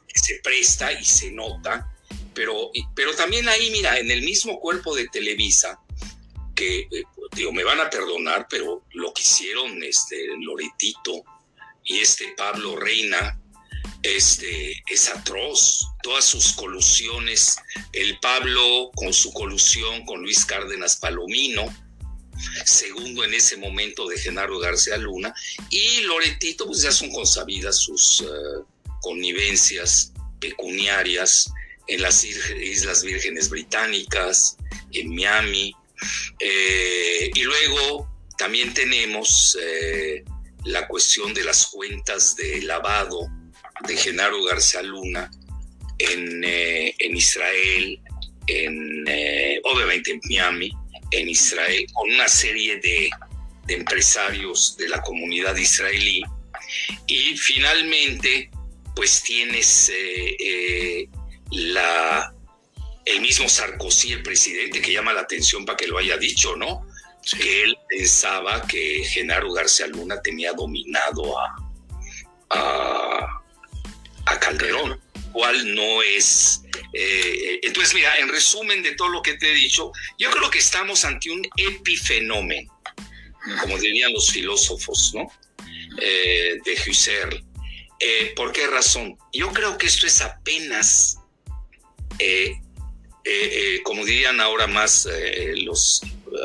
que 0.08 0.20
se 0.20 0.40
presta 0.44 0.92
y 0.92 1.04
se 1.04 1.32
nota, 1.32 1.92
pero, 2.34 2.72
pero 2.96 3.16
también 3.16 3.50
ahí, 3.50 3.72
mira, 3.72 3.98
en 3.98 4.12
el 4.12 4.22
mismo 4.22 4.60
cuerpo 4.60 4.96
de 4.96 5.08
Televisa, 5.08 5.80
que, 6.56 6.82
eh, 6.82 7.04
digo, 7.34 7.52
me 7.52 7.64
van 7.64 7.80
a 7.80 7.90
perdonar, 7.90 8.48
pero 8.50 8.84
lo 8.94 9.14
que 9.14 9.22
hicieron 9.22 9.82
este 9.84 10.28
Loretito 10.40 11.24
y 11.84 12.00
este 12.00 12.34
Pablo 12.36 12.76
Reina, 12.76 13.40
este, 14.04 14.84
es 14.88 15.10
atroz. 15.10 15.88
Todas 16.04 16.25
sus 16.25 16.54
colusiones, 16.54 17.58
el 17.94 18.20
Pablo 18.20 18.92
con 18.96 19.13
su 19.13 19.32
colusión 19.34 20.06
con 20.06 20.22
Luis 20.22 20.46
Cárdenas 20.46 20.98
Palomino, 20.98 21.66
segundo 22.66 23.24
en 23.24 23.34
ese 23.34 23.58
momento 23.58 24.08
de 24.08 24.20
Genaro 24.20 24.60
García 24.60 24.98
Luna, 24.98 25.34
y 25.70 26.01
Loretito, 26.01 26.68
pues 26.68 26.82
ya 26.82 26.92
son 26.92 27.12
consabidas 27.12 27.77
sus 27.77 28.22
uh, 28.22 28.66
connivencias 29.01 30.13
pecuniarias 30.39 31.51
en 31.88 32.01
las 32.01 32.24
Islas 32.24 33.04
Vírgenes 33.04 33.50
Británicas, 33.50 34.58
en 34.92 35.16
Miami, 35.16 35.74
eh, 36.39 37.32
y 37.34 37.42
luego 37.42 38.08
también 38.38 38.74
tenemos 38.74 39.58
eh, 39.60 40.24
la 40.66 40.88
cuestión 40.88 41.34
de 41.34 41.44
las 41.44 41.68
cuentas 41.68 42.36
de 42.36 42.62
lavado 42.62 43.27
de 43.88 43.98
Genaro 43.98 44.43
García 44.43 44.81
Luna 44.81 45.29
en, 45.98 46.43
eh, 46.43 46.96
en 46.98 47.15
Israel, 47.15 48.00
en, 48.48 49.05
obviamente 49.63 50.12
en 50.12 50.22
Miami, 50.24 50.72
en 51.12 51.29
Israel 51.29 51.86
con 51.93 52.10
una 52.12 52.27
serie 52.27 52.79
de, 52.79 53.10
empresarios 53.69 54.77
de 54.77 54.88
la 54.88 55.01
comunidad 55.01 55.53
israelí 55.57 56.24
y 57.05 57.36
finalmente 57.36 58.50
pues 58.96 59.22
tienes 59.24 59.89
eh, 59.89 60.38
eh, 60.39 61.10
la, 61.51 62.34
el 63.03 63.22
mismo 63.22 63.50
Sarkozy, 63.50 64.13
el 64.13 64.24
presidente, 64.24 64.81
que 64.81 64.93
llama 64.93 65.12
la 65.12 65.22
atención 65.22 65.65
para 65.65 65.75
que 65.75 65.88
lo 65.88 65.98
haya 65.98 66.17
dicho, 66.17 66.55
¿no? 66.55 66.88
Que 67.38 67.63
él 67.63 67.77
pensaba 67.89 68.65
que 68.65 69.03
Genaro 69.03 69.51
García 69.51 69.88
Luna 69.88 70.22
tenía 70.22 70.53
dominado 70.53 71.38
a, 71.38 71.55
a, 72.51 73.37
a 74.27 74.39
Calderón, 74.39 75.00
cual 75.31 75.75
no 75.75 76.01
es 76.03 76.62
eh, 76.93 77.60
entonces, 77.63 77.93
mira, 77.93 78.17
en 78.17 78.29
resumen 78.29 78.81
de 78.81 78.96
todo 78.96 79.10
lo 79.10 79.22
que 79.22 79.36
te 79.36 79.51
he 79.51 79.55
dicho, 79.55 79.91
yo 80.17 80.29
creo 80.31 80.50
que 80.50 80.60
estamos 80.60 81.05
ante 81.05 81.29
un 81.29 81.48
epifenómeno, 81.55 82.81
como 83.62 83.77
dirían 83.77 84.13
los 84.13 84.31
filósofos, 84.31 85.12
¿no? 85.13 85.27
Eh, 86.01 86.57
de 86.65 86.74
Husserl. 86.89 87.43
Eh, 88.00 88.34
¿Por 88.36 88.51
qué 88.51 88.67
razón? 88.67 89.17
Yo 89.34 89.51
creo 89.51 89.77
que 89.77 89.88
esto 89.88 90.07
es 90.07 90.22
apenas, 90.22 91.17
como 93.84 94.05
dirían 94.05 94.39
ahora 94.39 94.67
más 94.67 95.07
los 95.55 96.01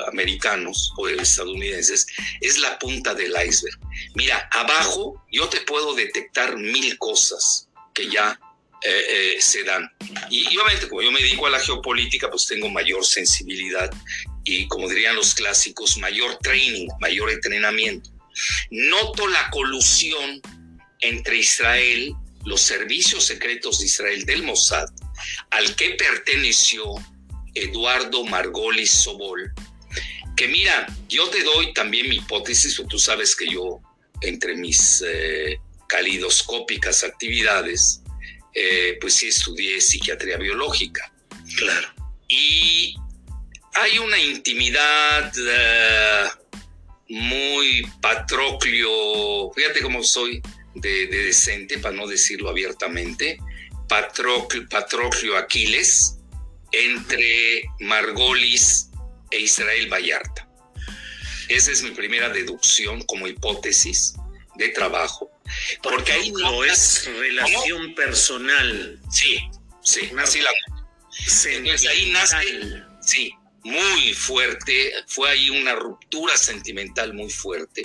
americanos 0.08 0.92
o 0.96 1.08
estadounidenses, 1.08 2.06
es 2.40 2.58
la 2.58 2.78
punta 2.78 3.14
del 3.14 3.32
iceberg. 3.46 3.78
Mira, 4.14 4.48
abajo 4.52 5.22
yo 5.30 5.48
te 5.48 5.60
puedo 5.60 5.94
detectar 5.94 6.56
mil 6.56 6.96
cosas 6.98 7.68
que 7.94 8.08
ya 8.08 8.38
eh, 8.84 9.34
eh, 9.36 9.40
se 9.40 9.62
dan. 9.64 9.88
Y, 10.28 10.46
obviamente 10.56 10.88
como 10.88 11.02
yo 11.02 11.12
me 11.12 11.22
dedico 11.22 11.46
a 11.46 11.50
la 11.50 11.60
geopolítica, 11.60 12.28
pues 12.30 12.46
tengo 12.46 12.68
mayor 12.68 13.04
sensibilidad 13.04 13.90
y 14.44 14.66
como 14.66 14.88
dirían 14.88 15.14
los 15.14 15.34
clásicos, 15.34 15.98
mayor 15.98 16.36
training, 16.38 16.88
mayor 17.00 17.30
entrenamiento. 17.30 18.10
Noto 18.70 19.28
la 19.28 19.50
colusión 19.50 20.40
entre 21.00 21.36
Israel, 21.36 22.12
los 22.44 22.60
servicios 22.60 23.24
secretos 23.24 23.78
de 23.78 23.86
Israel 23.86 24.24
del 24.24 24.42
Mossad, 24.42 24.88
al 25.50 25.76
que 25.76 25.90
perteneció 25.90 26.84
Eduardo 27.54 28.24
Margolis 28.24 28.90
Sobol, 28.90 29.52
que 30.36 30.48
mira, 30.48 30.86
yo 31.08 31.28
te 31.28 31.44
doy 31.44 31.72
también 31.72 32.08
mi 32.08 32.16
hipótesis, 32.16 32.80
tú 32.88 32.98
sabes 32.98 33.36
que 33.36 33.46
yo, 33.48 33.80
entre 34.22 34.56
mis 34.56 35.04
eh, 35.06 35.60
calidoscópicas 35.92 37.04
actividades, 37.04 38.02
eh, 38.54 38.96
pues 38.98 39.14
sí 39.16 39.28
estudié 39.28 39.78
psiquiatría 39.78 40.38
biológica. 40.38 41.12
Claro. 41.56 41.88
Y 42.28 42.94
hay 43.74 43.98
una 43.98 44.18
intimidad 44.18 45.30
eh, 45.36 46.28
muy 47.10 47.86
patroclio, 48.00 49.52
fíjate 49.54 49.82
cómo 49.82 50.02
soy 50.02 50.40
de, 50.74 51.06
decente, 51.08 51.78
para 51.78 51.94
no 51.94 52.06
decirlo 52.06 52.48
abiertamente, 52.48 53.38
patroclio, 53.86 54.66
patroclio 54.70 55.36
Aquiles 55.36 56.16
entre 56.72 57.64
Margolis 57.80 58.88
e 59.30 59.40
Israel 59.40 59.92
Vallarta. 59.92 60.48
Esa 61.48 61.70
es 61.70 61.82
mi 61.82 61.90
primera 61.90 62.30
deducción 62.30 63.02
como 63.02 63.26
hipótesis 63.26 64.14
de 64.56 64.70
trabajo. 64.70 65.31
Porque 65.82 66.12
ahí 66.12 66.30
no 66.32 66.64
es 66.64 67.06
relación 67.06 67.94
personal. 67.94 69.00
Sí, 69.10 69.38
sí, 69.82 70.10
así 70.18 70.40
la. 70.40 70.50
Entonces 71.46 71.88
ahí 71.88 72.10
nace, 72.10 72.36
sí, 73.00 73.32
muy 73.64 74.14
fuerte, 74.14 74.92
fue 75.06 75.30
ahí 75.30 75.50
una 75.50 75.74
ruptura 75.74 76.36
sentimental 76.36 77.14
muy 77.14 77.30
fuerte. 77.30 77.82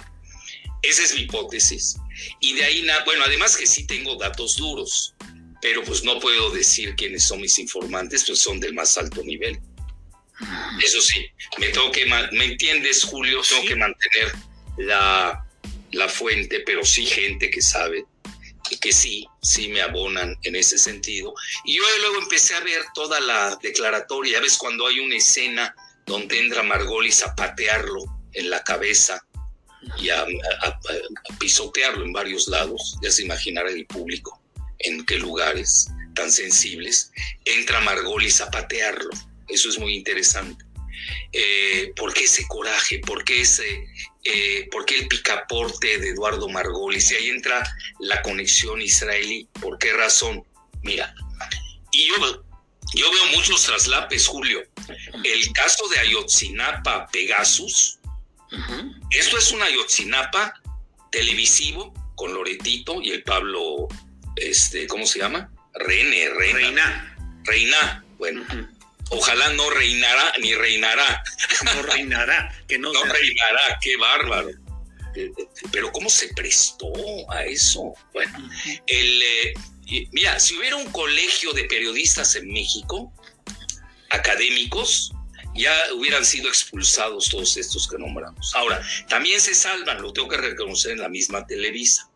Esa 0.82 1.04
es 1.04 1.14
mi 1.14 1.22
hipótesis. 1.22 1.98
Y 2.40 2.54
de 2.54 2.64
ahí, 2.64 2.88
bueno, 3.06 3.24
además 3.26 3.58
que 3.58 3.68
sí 3.68 3.86
tengo 3.86 4.16
datos 4.16 4.56
duros, 4.56 5.16
pero 5.62 5.84
pues 5.84 6.04
no 6.04 6.20
puedo 6.20 6.50
decir 6.52 6.96
quiénes 6.96 7.24
son 7.24 7.42
mis 7.42 7.60
informantes, 7.60 8.24
pues 8.26 8.40
son 8.40 8.60
del 8.60 8.74
más 8.74 8.98
alto 8.98 9.24
nivel. 9.24 9.60
Eso 10.84 11.02
sí, 11.02 11.26
me 11.58 11.70
tengo 11.70 11.92
que, 11.92 12.06
¿me 12.06 12.46
entiendes, 12.46 13.04
Julio? 13.04 13.42
Tengo 13.42 13.66
que 13.66 13.76
mantener 13.76 14.34
la, 14.78 15.47
la 15.92 16.08
fuente, 16.10 16.62
pero 16.66 16.84
sí 16.86 17.06
gente 17.06 17.50
que 17.50 17.62
sabe 17.62 18.06
y 18.70 18.78
que 18.78 18.92
sí, 18.92 19.28
sí 19.42 19.70
me 19.70 19.82
abonan 19.82 20.36
en 20.44 20.56
ese 20.56 20.78
sentido. 20.78 21.34
Y 21.66 21.78
yo 21.78 21.84
luego 22.02 22.22
empecé 22.22 22.56
a 22.56 22.62
ver 22.62 22.82
toda 22.94 23.20
la 23.20 23.58
declaratoria, 23.62 24.42
ves 24.42 24.58
cuando 24.58 24.88
hay 24.88 25.00
una 25.00 25.16
escena 25.16 25.76
donde 26.06 26.40
entra 26.40 26.64
Margolis 26.64 27.24
a 27.24 27.36
patearlo 27.36 28.04
en 28.34 28.50
la 28.50 28.64
cabeza 28.64 29.24
y 30.00 30.10
a, 30.10 30.26
pisotearlo 31.40 32.04
en 32.04 32.14
varios 32.14 32.48
lados, 32.48 32.98
ya 33.02 33.12
se 33.12 33.24
imaginará 33.24 33.70
el 33.70 33.86
público 33.86 34.42
en 34.80 35.06
qué 35.06 35.18
lugares 35.18 35.88
tan 36.16 36.32
sensibles, 36.32 37.12
entra 37.46 37.80
Margolis 37.82 38.42
a 38.42 38.50
patearlo. 38.50 39.10
Eso 39.48 39.70
es 39.70 39.80
muy 39.80 39.96
interesante. 39.96 40.66
Eh, 41.32 41.92
¿Por 41.96 42.14
qué 42.14 42.24
ese 42.24 42.46
coraje? 42.48 43.00
¿Por 43.00 43.24
qué 43.24 43.42
ese, 43.42 43.86
eh, 44.24 44.68
¿por 44.72 44.86
qué 44.86 45.00
el 45.00 45.08
picaporte 45.08 45.98
de 46.00 46.10
Eduardo 46.10 46.50
Margolis? 46.50 47.12
Y 47.12 47.16
ahí 47.16 47.30
entra 47.30 47.64
la 48.00 48.22
conexión 48.22 48.82
israelí. 48.82 49.48
¿Por 49.62 49.78
qué 49.78 49.94
razón? 49.94 50.46
Mira, 50.84 51.14
y 51.92 52.08
yo, 52.08 52.16
yo 52.94 53.12
veo 53.12 53.26
muchos 53.36 53.64
traslapes, 53.64 54.28
Julio. 54.28 54.64
El 55.24 55.52
caso 55.54 55.88
de 55.90 56.00
Ayotzinapa 56.00 57.08
Pegasus, 57.08 58.00
esto 59.12 59.38
es 59.38 59.52
un 59.52 59.62
Ayotzinapa 59.62 60.54
televisivo 61.12 61.94
con 62.16 62.34
Loretito 62.34 63.02
y 63.02 63.12
el 63.12 63.24
Pablo, 63.24 63.88
este, 64.36 64.88
¿cómo 64.88 65.06
se 65.06 65.20
llama? 65.20 65.52
René, 65.74 66.30
Reina. 66.30 67.16
Reina. 67.44 68.04
bueno. 68.18 68.46
Ojalá 69.10 69.50
no 69.54 69.70
reinará 69.70 70.34
ni 70.42 70.54
reinará. 70.54 71.24
No 71.64 71.82
reinará, 71.84 72.54
que 72.68 72.78
no. 72.78 72.92
no 72.94 73.04
reinará, 73.04 73.80
qué 73.82 73.98
bárbaro. 73.98 74.50
Eh, 75.16 75.32
eh, 75.36 75.48
pero 75.72 75.92
¿cómo 75.92 76.10
se 76.10 76.34
prestó 76.34 76.92
a 77.32 77.46
eso? 77.46 77.94
Bueno, 78.14 78.50
el, 78.86 79.22
eh, 79.24 79.54
mira, 80.12 80.40
si 80.40 80.56
hubiera 80.56 80.76
un 80.76 80.92
colegio 80.92 81.54
de 81.54 81.64
periodistas 81.64 82.36
en 82.36 82.52
México, 82.52 83.12
académicos, 84.10 85.12
ya 85.56 85.74
hubieran 85.94 86.24
sido 86.24 86.50
expulsados 86.50 87.30
todos 87.30 87.58
estos 87.58 87.88
que 87.88 87.98
nombramos. 87.98 88.54
Ahora, 88.56 88.82
también 89.10 89.42
se 89.42 89.56
salvan, 89.56 90.02
lo 90.02 90.14
tengo 90.14 90.28
que 90.28 90.38
reconocer 90.38 90.92
en 90.92 91.00
la 91.00 91.10
misma 91.10 91.48
Televisa. 91.48 92.12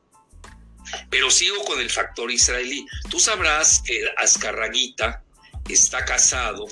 Pero 1.10 1.31
sigo 1.31 1.63
con 1.63 1.79
el 1.79 1.89
factor 1.89 2.29
israelí. 2.29 2.86
Tú 3.10 3.19
sabrás 3.19 3.81
que 3.83 4.03
Azcarraguita 4.17 5.24
está 5.69 6.05
casado 6.05 6.67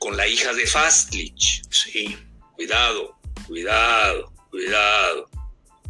con 0.00 0.16
la 0.16 0.26
hija 0.26 0.52
de 0.52 0.66
Fastlich. 0.66 1.62
Sí, 1.70 2.18
cuidado, 2.56 3.16
cuidado, 3.46 4.32
cuidado. 4.50 5.30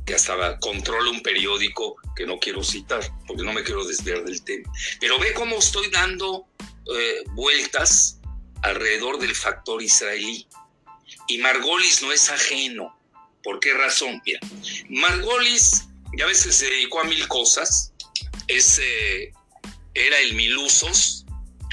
Que 0.05 0.15
hasta 0.15 0.59
controla 0.59 1.11
un 1.11 1.23
periódico 1.23 1.97
que 2.17 2.27
no 2.27 2.39
quiero 2.39 2.63
citar, 2.63 3.01
porque 3.27 3.45
no 3.45 3.53
me 3.53 3.63
quiero 3.63 3.85
desviar 3.85 4.25
del 4.25 4.43
tema. 4.43 4.71
Pero 5.01 5.19
ve 5.19 5.33
cómo 5.33 5.57
estoy 5.57 5.89
dando 5.91 6.47
eh, 6.93 7.23
vueltas 7.29 8.19
alrededor 8.63 9.19
del 9.19 9.35
factor 9.35 9.81
israelí. 9.81 10.47
Y 11.29 11.39
Margolis 11.39 12.03
no 12.03 12.13
es 12.13 12.29
ajeno. 12.29 12.99
¿Por 13.45 13.61
qué 13.61 13.73
razón? 13.73 14.21
Mira, 14.27 14.41
Margolis 14.89 15.87
ya 16.17 16.25
a 16.25 16.29
veces 16.29 16.57
se 16.57 16.67
dedicó 16.67 17.01
a 17.01 17.05
mil 17.05 17.27
cosas. 17.29 17.93
Ese 18.49 19.33
era 19.95 20.19
el 20.19 20.35
Milusos, 20.35 21.25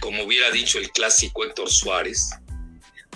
como 0.01 0.23
hubiera 0.23 0.51
dicho 0.51 0.79
el 0.79 0.89
clásico 0.91 1.43
Héctor 1.43 1.69
Suárez, 1.69 2.29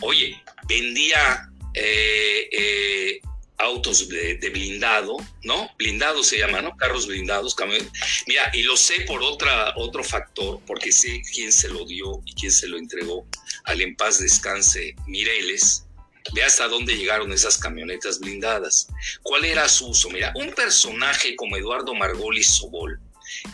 oye, 0.01 0.41
vendía 0.67 1.49
eh, 1.73 2.49
eh, 2.51 3.21
autos 3.61 4.09
de, 4.09 4.49
blindado, 4.51 5.17
¿no? 5.43 5.69
Blindado 5.77 6.23
se 6.23 6.39
llama, 6.39 6.61
¿no? 6.61 6.75
Carros 6.75 7.07
blindados, 7.07 7.55
camiones. 7.55 7.89
Mira, 8.27 8.49
y 8.53 8.63
lo 8.63 8.75
sé 8.75 9.01
por 9.01 9.23
otra, 9.23 9.73
otro 9.77 10.03
factor, 10.03 10.59
porque 10.65 10.91
sé 10.91 11.21
quién 11.33 11.51
se 11.51 11.69
lo 11.69 11.85
dio 11.85 12.21
y 12.25 12.33
quién 12.33 12.51
se 12.51 12.67
lo 12.67 12.77
entregó 12.77 13.25
al 13.65 13.81
en 13.81 13.95
paz 13.95 14.19
descanse 14.19 14.95
Mireles. 15.07 15.85
Ve 16.33 16.43
hasta 16.43 16.67
dónde 16.67 16.95
llegaron 16.95 17.31
esas 17.31 17.57
camionetas 17.57 18.19
blindadas. 18.19 18.87
¿Cuál 19.23 19.45
era 19.45 19.67
su 19.67 19.87
uso? 19.87 20.09
Mira, 20.09 20.31
un 20.35 20.53
personaje 20.53 21.35
como 21.35 21.57
Eduardo 21.57 21.95
Margolis 21.95 22.57
Sobol, 22.57 22.99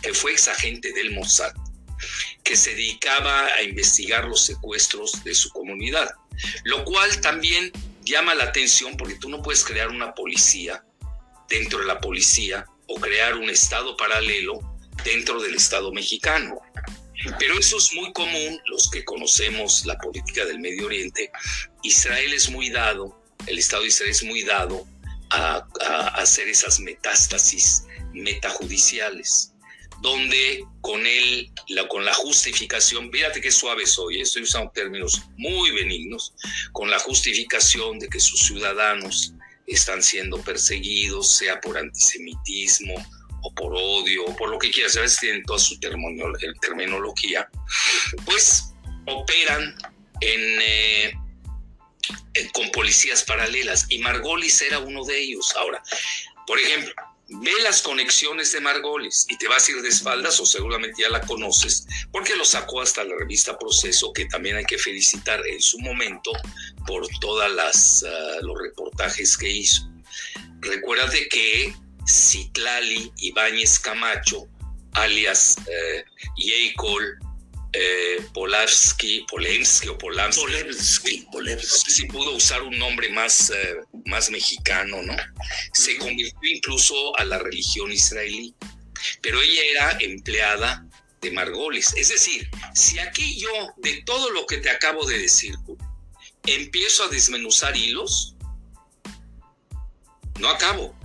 que 0.02 0.12
fue 0.12 0.32
exagente 0.32 0.92
del 0.92 1.12
Mossad, 1.12 1.54
que 2.42 2.56
se 2.56 2.70
dedicaba 2.70 3.46
a 3.46 3.62
investigar 3.62 4.26
los 4.26 4.44
secuestros 4.44 5.22
de 5.24 5.34
su 5.34 5.50
comunidad, 5.50 6.10
lo 6.64 6.84
cual 6.84 7.20
también 7.20 7.70
llama 8.04 8.34
la 8.34 8.44
atención 8.44 8.96
porque 8.96 9.16
tú 9.16 9.28
no 9.28 9.42
puedes 9.42 9.64
crear 9.64 9.90
una 9.90 10.14
policía 10.14 10.82
dentro 11.48 11.80
de 11.80 11.86
la 11.86 12.00
policía 12.00 12.66
o 12.86 12.96
crear 12.96 13.36
un 13.36 13.50
estado 13.50 13.96
paralelo 13.96 14.60
dentro 15.04 15.40
del 15.40 15.54
estado 15.54 15.92
mexicano. 15.92 16.60
Pero 17.38 17.58
eso 17.58 17.78
es 17.78 17.92
muy 17.94 18.12
común, 18.12 18.60
los 18.66 18.90
que 18.90 19.04
conocemos 19.04 19.84
la 19.84 19.98
política 19.98 20.44
del 20.44 20.60
Medio 20.60 20.86
Oriente. 20.86 21.30
Israel 21.82 22.32
es 22.32 22.48
muy 22.48 22.70
dado, 22.70 23.20
el 23.46 23.58
Estado 23.58 23.82
de 23.82 23.88
Israel 23.88 24.10
es 24.10 24.22
muy 24.22 24.42
dado 24.42 24.86
a, 25.30 25.66
hacer 26.14 26.48
esas 26.48 26.80
metástasis 26.80 27.84
metajudiciales, 28.12 29.52
donde 30.00 30.64
con 30.80 31.04
él, 31.06 31.50
la, 31.68 31.86
con 31.88 32.04
la 32.04 32.14
justificación, 32.14 33.10
fíjate 33.10 33.40
qué 33.40 33.50
suave 33.50 33.86
soy, 33.86 34.20
estoy 34.20 34.42
usando 34.42 34.70
términos 34.70 35.22
muy 35.36 35.70
benignos, 35.72 36.34
con 36.72 36.90
la 36.90 36.98
justificación 36.98 37.98
de 37.98 38.08
que 38.08 38.20
sus 38.20 38.40
ciudadanos 38.40 39.34
están 39.66 40.02
siendo 40.02 40.40
perseguidos, 40.42 41.36
sea 41.36 41.60
por 41.60 41.76
antisemitismo, 41.76 42.94
o 43.42 43.54
por 43.54 43.72
odio, 43.74 44.24
o 44.24 44.36
por 44.36 44.50
lo 44.50 44.58
que 44.58 44.70
quieras, 44.70 44.96
a 44.96 45.02
veces 45.02 45.20
tienen 45.20 45.42
toda 45.44 45.58
su 45.58 45.78
terminología, 45.80 47.48
pues 48.24 48.72
operan 49.06 49.76
eh, 50.20 51.12
en, 52.34 52.48
con 52.50 52.70
policías 52.70 53.22
paralelas 53.24 53.86
y 53.88 53.98
Margolis 53.98 54.60
era 54.62 54.78
uno 54.78 55.04
de 55.04 55.18
ellos. 55.18 55.54
Ahora, 55.56 55.82
por 56.46 56.58
ejemplo, 56.58 56.92
ve 57.28 57.52
las 57.62 57.82
conexiones 57.82 58.52
de 58.52 58.60
Margolis 58.60 59.26
y 59.28 59.36
te 59.36 59.48
vas 59.48 59.68
a 59.68 59.72
ir 59.72 59.82
de 59.82 59.88
espaldas 59.88 60.40
o 60.40 60.46
seguramente 60.46 61.02
ya 61.02 61.10
la 61.10 61.20
conoces 61.20 61.86
porque 62.10 62.34
lo 62.36 62.44
sacó 62.44 62.80
hasta 62.80 63.04
la 63.04 63.14
revista 63.16 63.58
Proceso 63.58 64.12
que 64.12 64.24
también 64.26 64.56
hay 64.56 64.64
que 64.64 64.78
felicitar 64.78 65.46
en 65.46 65.60
su 65.60 65.78
momento 65.80 66.32
por 66.86 67.06
todas 67.20 67.52
las 67.52 68.04
ah, 68.04 68.38
los 68.42 68.58
reportajes 68.58 69.36
que 69.36 69.50
hizo. 69.50 69.82
Recuérdate 70.60 71.28
que 71.28 71.74
Citlali 72.08 73.12
Ibáñez 73.18 73.78
Camacho, 73.78 74.48
alias 74.92 75.56
eh, 75.70 76.04
Yeikol 76.36 77.18
eh, 77.72 78.24
Polavsky, 78.32 79.26
Polemsky 79.28 79.88
o 79.88 79.98
Polamsky, 79.98 81.26
Polemsky, 81.30 81.90
si 81.90 82.06
pudo 82.06 82.34
usar 82.36 82.62
un 82.62 82.78
nombre 82.78 83.10
más, 83.10 83.50
eh, 83.50 83.76
más 84.06 84.30
mexicano, 84.30 85.02
¿no? 85.02 85.14
Se 85.72 85.96
convirtió 85.98 86.50
incluso 86.50 87.16
a 87.18 87.24
la 87.24 87.38
religión 87.38 87.92
israelí, 87.92 88.54
pero 89.20 89.40
ella 89.40 89.62
era 89.70 89.98
empleada 90.00 90.86
de 91.20 91.30
Margolis. 91.30 91.92
Es 91.96 92.08
decir, 92.08 92.48
si 92.74 92.98
aquí 92.98 93.38
yo, 93.38 93.50
de 93.78 94.02
todo 94.02 94.30
lo 94.30 94.46
que 94.46 94.58
te 94.58 94.70
acabo 94.70 95.04
de 95.06 95.18
decir, 95.18 95.54
empiezo 96.46 97.04
a 97.04 97.08
desmenuzar 97.08 97.76
hilos, 97.76 98.34
no 100.38 100.48
acabo 100.48 100.98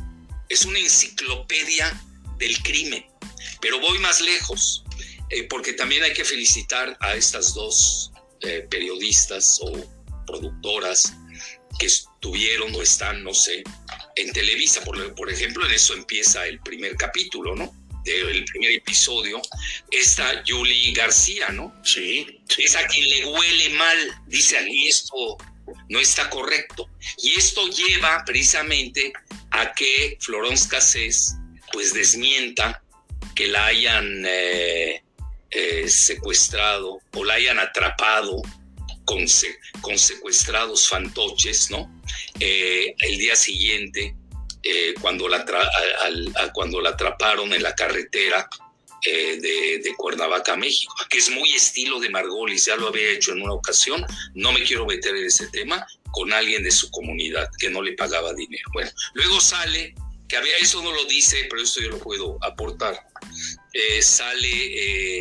es 0.50 0.65
una 0.65 0.79
enciclopedia 0.79 2.00
del 2.38 2.62
crimen. 2.62 3.05
Pero 3.60 3.79
voy 3.79 3.98
más 4.00 4.22
lejos, 4.22 4.84
eh, 5.30 5.44
porque 5.50 5.74
también 5.74 6.03
hay 6.03 6.13
que 6.13 6.25
felicitar 6.25 6.96
a 7.00 7.15
estas 7.15 7.53
dos 7.53 8.12
eh, 8.42 8.68
periodistas 8.70 9.60
o 9.62 9.72
productoras 10.25 11.13
que 11.80 11.88
estuvieron 11.88 12.74
o 12.75 12.82
están, 12.82 13.24
no 13.24 13.34
sé, 13.34 13.63
en 14.15 14.32
Televisa, 14.32 14.84
por, 14.84 15.15
por 15.15 15.30
ejemplo, 15.32 15.65
en 15.65 15.74
eso 15.74 15.94
empieza 15.94 16.46
el 16.46 16.60
primer 16.60 16.96
capítulo, 16.96 17.56
¿no? 17.56 17.74
del 18.03 18.44
primer 18.46 18.72
episodio, 18.72 19.42
está 19.89 20.44
Julie 20.46 20.92
García, 20.92 21.50
¿no? 21.50 21.74
Sí, 21.84 22.42
Es 22.58 22.75
a 22.75 22.86
quien 22.88 23.10
le 23.10 23.25
huele 23.25 23.70
mal, 23.70 23.98
dice 24.27 24.58
aquí 24.58 24.89
esto 24.89 25.38
no 25.89 26.00
está 26.00 26.30
correcto. 26.30 26.89
Y 27.22 27.32
esto 27.34 27.68
lleva 27.68 28.24
precisamente 28.25 29.13
a 29.51 29.74
que 29.74 30.18
Florence 30.20 30.68
Cassés 30.68 31.36
pues 31.72 31.94
desmienta 31.94 32.84
que 33.36 33.48
la 33.48 33.68
hayan 33.68 34.24
eh, 34.25 35.03
eh, 35.53 35.88
secuestrado 35.88 37.01
o 37.13 37.24
la 37.24 37.36
hayan 37.36 37.60
atrapado 37.60 38.41
con, 39.05 39.25
con 39.82 39.97
secuestrados 39.97 40.88
fantoches, 40.88 41.69
¿no? 41.69 42.01
Eh, 42.39 42.95
el 42.99 43.17
día 43.17 43.36
siguiente, 43.36 44.15
cuando, 45.01 45.28
la 45.28 45.43
cuando 46.54 46.80
la 46.80 46.91
atraparon 46.91 47.51
en 47.51 47.62
la 47.62 47.75
carretera 47.75 48.47
de, 49.04 49.82
de, 49.84 49.93
Cuernavaca, 49.97 50.56
México, 50.56 50.95
que 51.10 51.17
es 51.17 51.30
muy 51.30 51.51
estilo 51.51 51.99
de 51.99 52.10
Margolis, 52.10 52.67
ya 52.67 52.78
lo 52.78 52.88
había 52.88 53.10
hecho 53.10 53.34
en 53.34 53.41
una 53.41 53.54
ocasión, 53.54 54.06
no 54.36 54.54
me 54.54 54.63
quiero 54.63 54.86
meter 54.86 55.17
en 55.17 55.25
ese 55.25 55.47
tema, 55.47 55.86
con 56.13 56.32
alguien 56.32 56.63
de 56.63 56.71
su 56.71 56.89
comunidad 56.91 57.49
que 57.58 57.69
no 57.69 57.82
le 57.82 57.93
pagaba 57.93 58.34
dinero. 58.34 58.69
Bueno, 58.71 58.91
luego 59.15 59.41
sale, 59.41 59.95
que 60.30 60.38
había, 60.38 60.56
eso 60.58 60.82
no 60.82 60.93
lo 60.93 61.04
dice, 61.06 61.47
pero 61.49 61.62
esto 61.62 61.82
yo 61.82 61.89
lo 61.89 61.97
puedo 61.97 62.38
aportar, 62.43 63.04
eh, 63.73 64.01
sale 64.01 64.47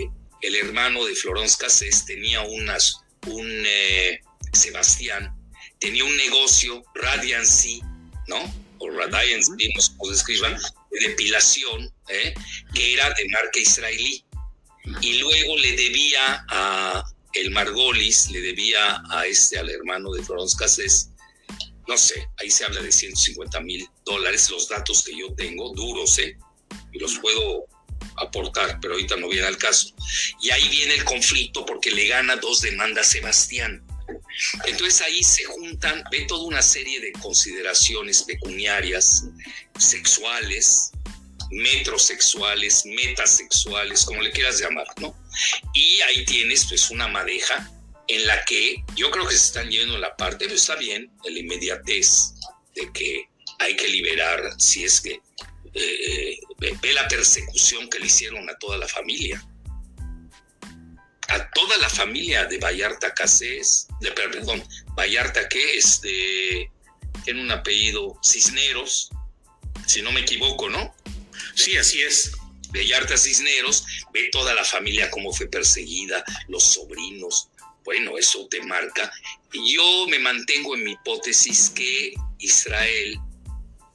eh, 0.02 0.10
el 0.42 0.56
hermano 0.56 1.04
de 1.04 1.14
Florence 1.14 1.56
Cassés, 1.58 2.04
tenía 2.04 2.42
unas, 2.42 3.00
un 3.26 3.46
eh, 3.66 4.20
Sebastián, 4.52 5.34
tenía 5.78 6.04
un 6.04 6.16
negocio, 6.16 6.82
Radiancy, 6.94 7.80
¿no? 8.28 8.54
O 8.78 8.90
Radiancy, 8.90 9.72
no 9.74 9.80
sé 9.80 9.92
cómo 9.96 10.12
se 10.12 10.18
escriban, 10.18 10.60
de 10.90 11.08
depilación, 11.08 11.92
que 12.74 12.92
era 12.92 13.08
de 13.10 13.28
marca 13.28 13.58
israelí. 13.58 14.24
Y 15.00 15.18
luego 15.18 15.56
le 15.56 15.76
debía 15.76 16.44
a 16.48 17.04
el 17.34 17.50
Margolis 17.50 18.30
le 18.30 18.40
debía 18.40 19.02
a 19.10 19.26
este, 19.26 19.58
al 19.58 19.70
hermano 19.70 20.12
de 20.12 20.22
Florence 20.22 20.56
Cassés, 20.58 21.10
no 21.88 21.96
sé, 21.96 22.28
ahí 22.38 22.50
se 22.50 22.64
habla 22.64 22.80
de 22.80 22.92
150 22.92 23.60
mil 23.60 23.88
dólares, 24.04 24.50
los 24.50 24.68
datos 24.68 25.02
que 25.02 25.16
yo 25.16 25.34
tengo, 25.34 25.72
duros, 25.74 26.18
¿eh? 26.18 26.36
Y 26.92 26.98
los 26.98 27.18
puedo 27.18 27.66
aportar, 28.16 28.78
pero 28.80 28.94
ahorita 28.94 29.16
no 29.16 29.28
viene 29.28 29.46
al 29.46 29.58
caso. 29.58 29.94
Y 30.40 30.50
ahí 30.50 30.68
viene 30.68 30.94
el 30.94 31.04
conflicto 31.04 31.64
porque 31.66 31.90
le 31.90 32.06
gana 32.06 32.36
dos 32.36 32.60
demandas 32.60 33.08
Sebastián. 33.08 33.84
Entonces 34.66 35.00
ahí 35.02 35.22
se 35.22 35.44
juntan, 35.44 36.02
ve 36.10 36.24
toda 36.26 36.44
una 36.44 36.62
serie 36.62 37.00
de 37.00 37.12
consideraciones 37.12 38.22
pecuniarias, 38.22 39.24
sexuales, 39.78 40.92
metrosexuales, 41.50 42.84
metasexuales, 42.86 44.04
como 44.04 44.22
le 44.22 44.30
quieras 44.30 44.60
llamar, 44.60 44.86
¿no? 45.00 45.14
Y 45.74 46.00
ahí 46.02 46.24
tienes 46.24 46.66
pues 46.68 46.90
una 46.90 47.08
madeja 47.08 47.70
en 48.08 48.26
la 48.26 48.44
que 48.44 48.82
yo 48.96 49.10
creo 49.10 49.26
que 49.26 49.36
se 49.36 49.46
están 49.46 49.70
yendo 49.70 49.98
la 49.98 50.16
parte, 50.16 50.46
pero 50.46 50.54
está 50.54 50.76
bien, 50.76 51.10
la 51.24 51.38
inmediatez 51.38 52.34
de 52.74 52.90
que 52.92 53.28
hay 53.58 53.76
que 53.76 53.88
liberar, 53.88 54.42
si 54.58 54.84
es 54.84 55.00
que 55.00 55.20
eh, 55.74 56.38
ve 56.58 56.92
la 56.92 57.08
persecución 57.08 57.88
que 57.88 57.98
le 57.98 58.06
hicieron 58.06 58.48
a 58.48 58.56
toda 58.56 58.78
la 58.78 58.88
familia. 58.88 59.44
A 61.28 61.50
toda 61.50 61.76
la 61.78 61.88
familia 61.88 62.44
de 62.44 62.58
Vallarta 62.58 63.14
Casés, 63.14 63.88
de, 64.00 64.12
perdón, 64.12 64.62
Vallarta 64.94 65.48
que 65.48 65.78
es 65.78 66.00
de, 66.02 66.70
tiene 67.24 67.42
un 67.42 67.50
apellido 67.50 68.18
Cisneros, 68.22 69.10
si 69.86 70.02
no 70.02 70.12
me 70.12 70.20
equivoco, 70.20 70.68
¿no? 70.68 70.94
Sí, 71.54 71.76
así 71.76 72.02
es. 72.02 72.32
Bellarta 72.70 73.16
Cisneros, 73.16 73.84
ve 74.12 74.28
toda 74.32 74.54
la 74.54 74.64
familia 74.64 75.10
cómo 75.10 75.32
fue 75.32 75.46
perseguida, 75.46 76.24
los 76.48 76.64
sobrinos. 76.64 77.48
Bueno, 77.84 78.16
eso 78.16 78.46
te 78.48 78.62
marca. 78.62 79.12
Yo 79.52 80.06
me 80.08 80.18
mantengo 80.18 80.74
en 80.74 80.84
mi 80.84 80.92
hipótesis 80.92 81.70
que 81.70 82.14
Israel, 82.38 83.18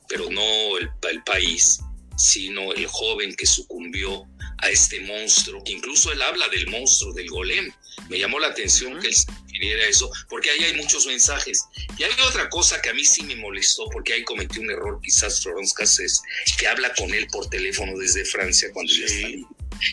pero 0.07 0.29
no 0.29 0.77
el, 0.77 0.89
el 1.09 1.23
país, 1.23 1.79
sino 2.17 2.73
el 2.73 2.87
joven 2.87 3.35
que 3.35 3.45
sucumbió 3.45 4.27
a 4.59 4.69
este 4.69 4.99
monstruo, 5.01 5.63
que 5.63 5.73
incluso 5.73 6.11
él 6.11 6.21
habla 6.21 6.47
del 6.49 6.67
monstruo, 6.67 7.13
del 7.13 7.29
golem. 7.29 7.71
Me 8.09 8.19
llamó 8.19 8.39
la 8.39 8.47
atención 8.47 8.99
que 8.99 9.07
él 9.07 9.15
se 9.15 9.31
refiriera 9.31 9.83
a 9.83 9.87
eso, 9.87 10.09
porque 10.29 10.49
ahí 10.49 10.63
hay 10.63 10.73
muchos 10.75 11.05
mensajes. 11.05 11.63
Y 11.97 12.03
hay 12.03 12.11
otra 12.27 12.49
cosa 12.49 12.81
que 12.81 12.89
a 12.89 12.93
mí 12.93 13.05
sí 13.05 13.23
me 13.23 13.35
molestó, 13.35 13.85
porque 13.91 14.13
ahí 14.13 14.23
cometí 14.23 14.59
un 14.59 14.71
error 14.71 14.99
quizás 15.01 15.41
Florence 15.41 15.73
Cassés, 15.75 16.21
que 16.57 16.67
habla 16.67 16.93
con 16.95 17.13
él 17.13 17.27
por 17.31 17.49
teléfono 17.49 17.97
desde 17.97 18.25
Francia 18.25 18.69
cuando 18.73 18.91
ya 18.91 19.05
está 19.05 19.27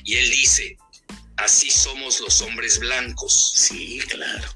Y 0.04 0.16
él 0.16 0.30
dice, 0.30 0.76
así 1.36 1.70
somos 1.70 2.20
los 2.20 2.40
hombres 2.40 2.78
blancos. 2.78 3.52
Sí, 3.56 4.00
claro. 4.08 4.48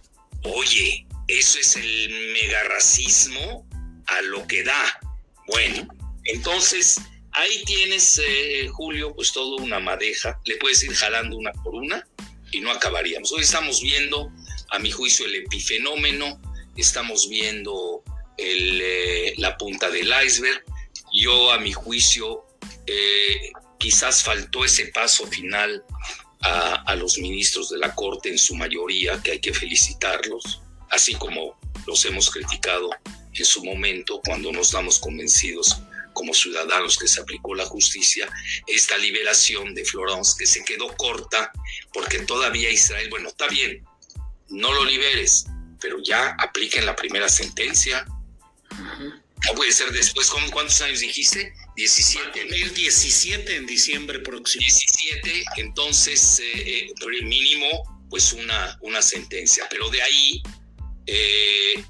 Oye, 0.45 1.07
eso 1.27 1.59
es 1.59 1.77
el 1.77 2.33
mega 2.33 2.63
racismo 2.65 3.67
a 4.07 4.23
lo 4.23 4.47
que 4.47 4.63
da. 4.63 5.01
Bueno, 5.49 5.89
entonces 6.25 6.97
Ahí 7.39 7.63
tienes, 7.65 8.21
eh, 8.27 8.67
Julio, 8.69 9.15
pues 9.15 9.33
todo 9.33 9.57
una 9.59 9.79
madeja. 9.79 10.41
Le 10.45 10.57
puedes 10.57 10.83
ir 10.83 10.93
jalando 10.93 11.37
una 11.37 11.53
por 11.53 11.75
una 11.75 12.05
y 12.51 12.61
no 12.61 12.73
acabaríamos. 12.73 13.31
Hoy 13.33 13.43
estamos 13.43 13.81
viendo, 13.81 14.33
a 14.71 14.79
mi 14.81 14.91
juicio, 14.91 15.25
el 15.25 15.37
epifenómeno, 15.37 16.41
estamos 16.77 17.29
viendo 17.29 18.03
eh, 18.39 19.35
la 19.37 19.57
punta 19.57 19.89
del 19.89 20.13
iceberg. 20.25 20.65
Yo, 21.13 21.53
a 21.53 21.61
mi 21.61 21.73
juicio, 21.73 22.45
eh, 22.87 23.53
quizás 23.79 24.25
faltó 24.25 24.65
ese 24.65 24.87
paso 24.87 25.25
final 25.29 25.85
a, 26.41 26.95
los 26.97 27.19
ministros 27.19 27.69
de 27.71 27.79
la 27.79 27.95
Corte 27.95 28.31
en 28.31 28.39
su 28.39 28.57
mayoría, 28.57 29.23
que 29.23 29.33
hay 29.33 29.41
que 29.41 29.53
felicitarlos, 29.53 30.61
así 30.91 31.15
como 31.15 31.57
los 31.87 32.05
hemos 32.05 32.31
criticado 32.31 32.91
en 33.35 33.45
su 33.45 33.65
momento 33.65 34.21
cuando 34.25 34.53
nos 34.53 34.73
damos 34.73 34.99
convencidos 34.99 35.77
como 36.13 36.35
ciudadanos 36.35 36.99
que 36.99 37.07
se 37.07 37.21
aplicó 37.21 37.55
la 37.55 37.65
justicia, 37.65 38.29
esta 38.67 38.97
liberación 38.99 39.73
de 39.73 39.85
Florence, 39.85 40.35
que 40.37 40.47
se 40.47 40.65
quedó 40.65 40.89
corta, 40.97 41.53
porque 41.93 42.19
todavía 42.21 42.71
Israel, 42.71 43.09
bueno, 43.09 43.29
está 43.29 43.47
bien, 43.47 43.85
no 44.49 44.73
lo 44.73 44.85
liberes, 44.85 45.47
pero 45.81 45.99
ya 46.03 46.35
apliquen 46.41 46.87
la 46.87 46.97
primera 46.97 47.29
sentencia. 47.29 48.05
No 49.47 49.55
puede 49.55 49.71
ser 49.71 49.93
después, 49.93 50.29
¿cuántos 50.51 50.81
años 50.81 51.01
dijiste? 51.01 51.53
17. 51.77 52.47
17 52.75 53.57
en 53.57 53.67
diciembre 53.67 54.19
próximo. 54.19 54.61
17, 54.63 55.45
entonces, 55.59 56.41
eh, 56.41 56.87
eh 56.91 57.23
mínimo, 57.23 58.07
pues 58.11 58.33
una, 58.33 58.77
una 58.81 59.01
sentencia. 59.03 59.69
Pero 59.71 59.89
de 59.91 60.03
ahí, 60.03 60.43
eh, 61.07 61.85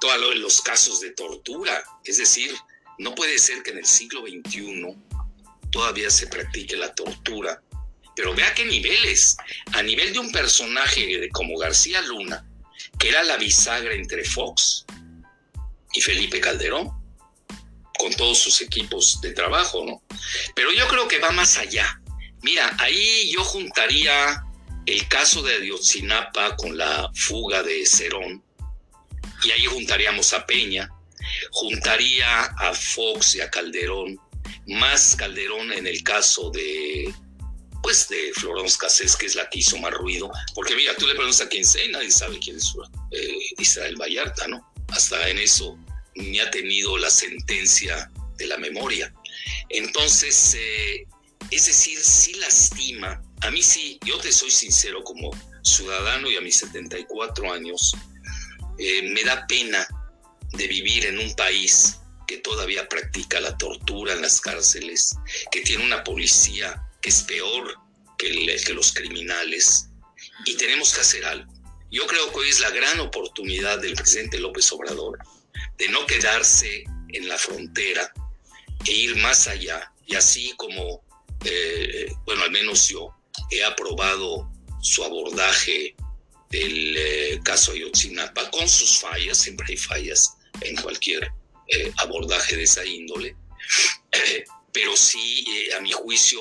todos 0.00 0.36
los 0.36 0.60
casos 0.62 1.00
de 1.00 1.10
tortura. 1.10 1.84
Es 2.04 2.18
decir, 2.18 2.54
no 2.98 3.14
puede 3.14 3.38
ser 3.38 3.62
que 3.62 3.70
en 3.70 3.78
el 3.78 3.86
siglo 3.86 4.22
XXI 4.22 4.96
todavía 5.70 6.10
se 6.10 6.26
practique 6.26 6.76
la 6.76 6.94
tortura. 6.94 7.62
Pero 8.14 8.34
vea 8.34 8.54
qué 8.54 8.64
niveles. 8.64 9.36
A 9.72 9.82
nivel 9.82 10.12
de 10.12 10.18
un 10.18 10.32
personaje 10.32 11.28
como 11.32 11.58
García 11.58 12.00
Luna, 12.02 12.46
que 12.98 13.08
era 13.08 13.22
la 13.22 13.36
bisagra 13.36 13.94
entre 13.94 14.24
Fox 14.24 14.86
y 15.92 16.00
Felipe 16.00 16.40
Calderón, 16.40 16.90
con 17.98 18.12
todos 18.14 18.38
sus 18.38 18.60
equipos 18.62 19.20
de 19.20 19.32
trabajo, 19.32 19.84
¿no? 19.84 20.02
Pero 20.54 20.72
yo 20.72 20.86
creo 20.88 21.08
que 21.08 21.18
va 21.18 21.30
más 21.32 21.58
allá. 21.58 22.00
Mira, 22.42 22.74
ahí 22.78 23.30
yo 23.32 23.44
juntaría 23.44 24.42
el 24.86 25.08
caso 25.08 25.42
de 25.42 25.54
Ayotzinapa 25.54 26.56
con 26.56 26.76
la 26.76 27.10
fuga 27.14 27.62
de 27.62 27.84
Cerón, 27.86 28.42
y 29.44 29.50
ahí 29.50 29.64
juntaríamos 29.66 30.32
a 30.32 30.46
Peña, 30.46 30.88
juntaría 31.50 32.44
a 32.44 32.72
Fox 32.74 33.34
y 33.34 33.40
a 33.40 33.50
Calderón, 33.50 34.18
más 34.66 35.16
Calderón 35.16 35.72
en 35.72 35.86
el 35.86 36.02
caso 36.02 36.50
de, 36.50 37.12
pues, 37.82 38.08
de 38.08 38.32
Florence 38.34 38.76
Cassés, 38.78 39.16
que 39.16 39.26
es 39.26 39.34
la 39.34 39.48
que 39.48 39.60
hizo 39.60 39.78
más 39.78 39.92
ruido, 39.92 40.30
porque 40.54 40.74
mira, 40.74 40.94
tú 40.96 41.06
le 41.06 41.14
preguntas 41.14 41.40
a 41.40 41.48
quién 41.48 41.64
sea 41.64 41.84
y 41.84 41.90
nadie 41.90 42.10
sabe 42.10 42.38
quién 42.38 42.56
es 42.56 42.72
eh, 43.12 43.38
Israel 43.58 43.96
Vallarta, 43.96 44.46
¿no? 44.48 44.72
Hasta 44.88 45.28
en 45.28 45.38
eso 45.38 45.78
ni 46.14 46.38
ha 46.40 46.50
tenido 46.50 46.96
la 46.96 47.10
sentencia 47.10 48.10
de 48.38 48.46
la 48.46 48.56
memoria. 48.56 49.12
Entonces, 49.68 50.54
eh, 50.58 51.06
es 51.50 51.66
decir, 51.66 51.98
sí 51.98 52.34
lastima, 52.34 53.22
a 53.42 53.50
mí 53.50 53.62
sí, 53.62 53.98
yo 54.04 54.18
te 54.18 54.32
soy 54.32 54.50
sincero 54.50 55.04
como 55.04 55.30
ciudadano 55.62 56.30
y 56.30 56.36
a 56.36 56.40
mis 56.40 56.56
74 56.56 57.52
años, 57.52 57.94
eh, 58.78 59.02
me 59.10 59.22
da 59.24 59.46
pena 59.46 59.86
de 60.52 60.66
vivir 60.66 61.06
en 61.06 61.18
un 61.18 61.34
país 61.34 61.98
que 62.26 62.38
todavía 62.38 62.88
practica 62.88 63.40
la 63.40 63.56
tortura 63.56 64.12
en 64.12 64.22
las 64.22 64.40
cárceles, 64.40 65.16
que 65.50 65.60
tiene 65.62 65.84
una 65.84 66.02
policía 66.02 66.82
que 67.00 67.10
es 67.10 67.22
peor 67.22 67.78
que, 68.18 68.74
los 68.74 68.92
criminales, 68.92 69.88
y 70.44 70.56
tenemos 70.56 70.92
que 70.94 71.00
hacer 71.00 71.24
algo. 71.24 71.52
Yo 71.90 72.06
creo 72.06 72.30
que 72.30 72.38
hoy 72.38 72.48
es 72.48 72.60
la 72.60 72.70
gran 72.70 72.98
oportunidad 73.00 73.78
del 73.78 73.94
presidente 73.94 74.40
López 74.40 74.70
Obrador 74.72 75.18
de 75.78 75.88
no 75.88 76.04
quedarse 76.06 76.84
en 77.10 77.28
la 77.28 77.38
frontera 77.38 78.12
e 78.86 78.92
ir 78.92 79.16
más 79.16 79.46
allá. 79.46 79.92
Y 80.06 80.14
así 80.14 80.52
como, 80.56 81.04
eh, 81.44 82.12
bueno, 82.24 82.42
al 82.42 82.50
menos 82.50 82.88
yo 82.88 83.14
he 83.50 83.62
aprobado 83.64 84.50
su 84.82 85.04
abordaje 85.04 85.94
del 86.58 86.96
eh, 86.96 87.40
caso 87.44 87.72
Ayotzinapa, 87.72 88.50
con 88.50 88.68
sus 88.68 88.98
fallas, 88.98 89.38
siempre 89.38 89.66
hay 89.68 89.76
fallas 89.76 90.36
en 90.60 90.76
cualquier 90.76 91.30
eh, 91.68 91.92
abordaje 91.98 92.56
de 92.56 92.62
esa 92.62 92.84
índole, 92.84 93.36
eh, 94.12 94.44
pero 94.72 94.96
sí, 94.96 95.44
a 95.76 95.80
mi 95.80 95.92
juicio, 95.92 96.40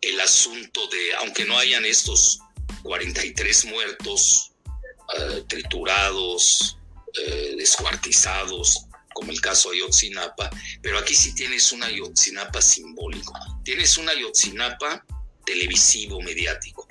el 0.00 0.20
asunto 0.20 0.86
de, 0.88 1.14
aunque 1.14 1.44
no 1.44 1.58
hayan 1.58 1.84
estos 1.84 2.40
43 2.82 3.64
muertos, 3.66 4.52
triturados, 5.48 6.76
descuartizados, 7.56 8.84
como 9.14 9.30
el 9.32 9.40
caso 9.40 9.70
Ayotzinapa, 9.70 10.50
pero 10.82 10.98
aquí 10.98 11.14
sí 11.14 11.34
tienes 11.34 11.72
un 11.72 11.82
Ayotzinapa 11.82 12.60
simbólico, 12.60 13.32
tienes 13.64 13.96
un 13.96 14.08
Ayotzinapa 14.08 15.04
televisivo, 15.46 16.20
mediático 16.20 16.87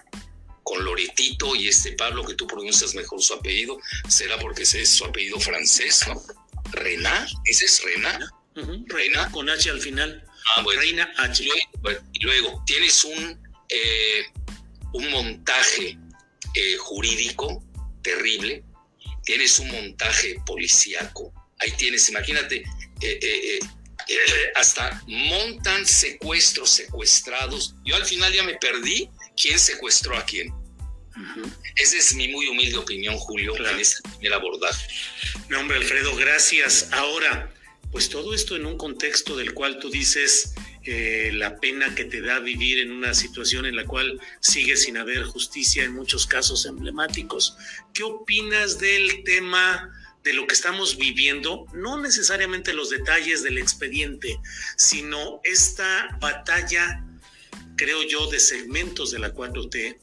con 0.67 0.84
Loretito 0.84 1.56
y 1.56 1.69
este 1.69 1.93
Pablo, 1.93 2.25
que 2.25 2.34
tú 2.34 2.45
pronuncias 2.45 2.93
mejor 2.93 3.21
su 3.21 3.34
apellido, 3.34 3.80
será 4.10 4.38
porque 4.38 4.63
ese 4.63 4.82
es 4.82 4.89
su 4.89 5.06
apellido 5.06 5.39
francés, 5.39 6.01
¿no? 6.10 6.21
Rená, 6.73 7.25
ese 7.45 7.63
es 7.63 7.82
Rená. 7.86 8.34
Reina 8.88 9.32
con 9.32 9.49
H 9.49 9.69
al 9.69 9.80
final. 9.80 10.21
Ah, 10.58 10.63
bueno. 10.63 10.82
Reina 10.82 11.10
H. 11.19 11.41
Y 12.12 12.19
luego, 12.19 12.62
tienes 12.65 13.06
un, 13.06 13.39
eh, 13.69 14.25
un 14.91 15.10
montaje 15.10 15.97
eh, 16.53 16.75
jurídico 16.77 17.63
terrible, 18.01 18.62
tienes 19.23 19.60
un 19.60 19.71
montaje 19.71 20.36
policíaco, 20.45 21.32
ahí 21.60 21.71
tienes, 21.77 22.10
imagínate, 22.10 22.65
eh, 22.99 23.60
hasta 24.56 25.01
montan 25.08 25.86
secuestros, 25.86 26.71
secuestrados. 26.71 27.73
Yo 27.86 27.95
al 27.95 28.06
final 28.06 28.34
ya 28.34 28.43
me 28.43 28.56
perdí 28.56 29.10
quién 29.39 29.60
secuestró 29.60 30.17
a 30.17 30.26
quién. 30.26 30.54
Esa 31.76 31.97
es 31.97 32.13
mi 32.15 32.28
muy 32.28 32.47
humilde 32.47 32.78
opinión, 32.78 33.17
Julio, 33.17 33.56
en 33.56 33.80
este 33.80 34.08
primer 34.10 34.34
abordaje. 34.34 34.88
No, 35.50 35.60
hombre, 35.60 35.78
Alfredo, 35.78 36.15
gracias. 36.15 36.89
Ahora, 36.91 37.54
pues 37.91 38.10
todo 38.10 38.34
esto 38.34 38.56
en 38.56 38.65
un 38.65 38.78
contexto 38.78 39.36
del 39.36 39.54
cual 39.54 39.80
tú 39.80 39.89
dices 39.89 40.54
eh, 40.84 41.32
la 41.34 41.60
pena 41.60 41.95
que 41.95 42.06
te 42.06 42.21
da 42.21 42.39
vivir 42.39 42.80
en 42.80 42.91
una 42.91 43.13
situación 43.13 43.65
en 43.65 43.76
la 43.76 43.86
cual 43.86 44.19
sigue 44.39 44.78
sin 44.78 44.97
haber 44.97 45.23
justicia 45.23 45.84
en 45.84 45.93
muchos 45.93 46.28
casos 46.28 46.65
emblemáticos. 46.65 47.58
¿Qué 47.93 48.04
opinas 48.04 48.80
del 48.80 49.23
tema? 49.23 49.93
de 50.23 50.34
lo 50.34 50.45
que 50.45 50.56
estamos 50.56 50.97
viviendo, 50.97 51.65
no 51.73 52.02
necesariamente 52.02 52.73
los 52.73 52.89
detalles 52.89 53.43
del 53.43 53.58
expediente, 53.58 54.38
sino 54.76 55.39
esta 55.45 56.17
batalla, 56.19 57.07
creo 57.78 58.04
yo, 58.04 58.28
de 58.28 58.40
segmentos 58.40 59.12
de 59.12 59.20
la 59.20 59.34
4T 59.34 59.98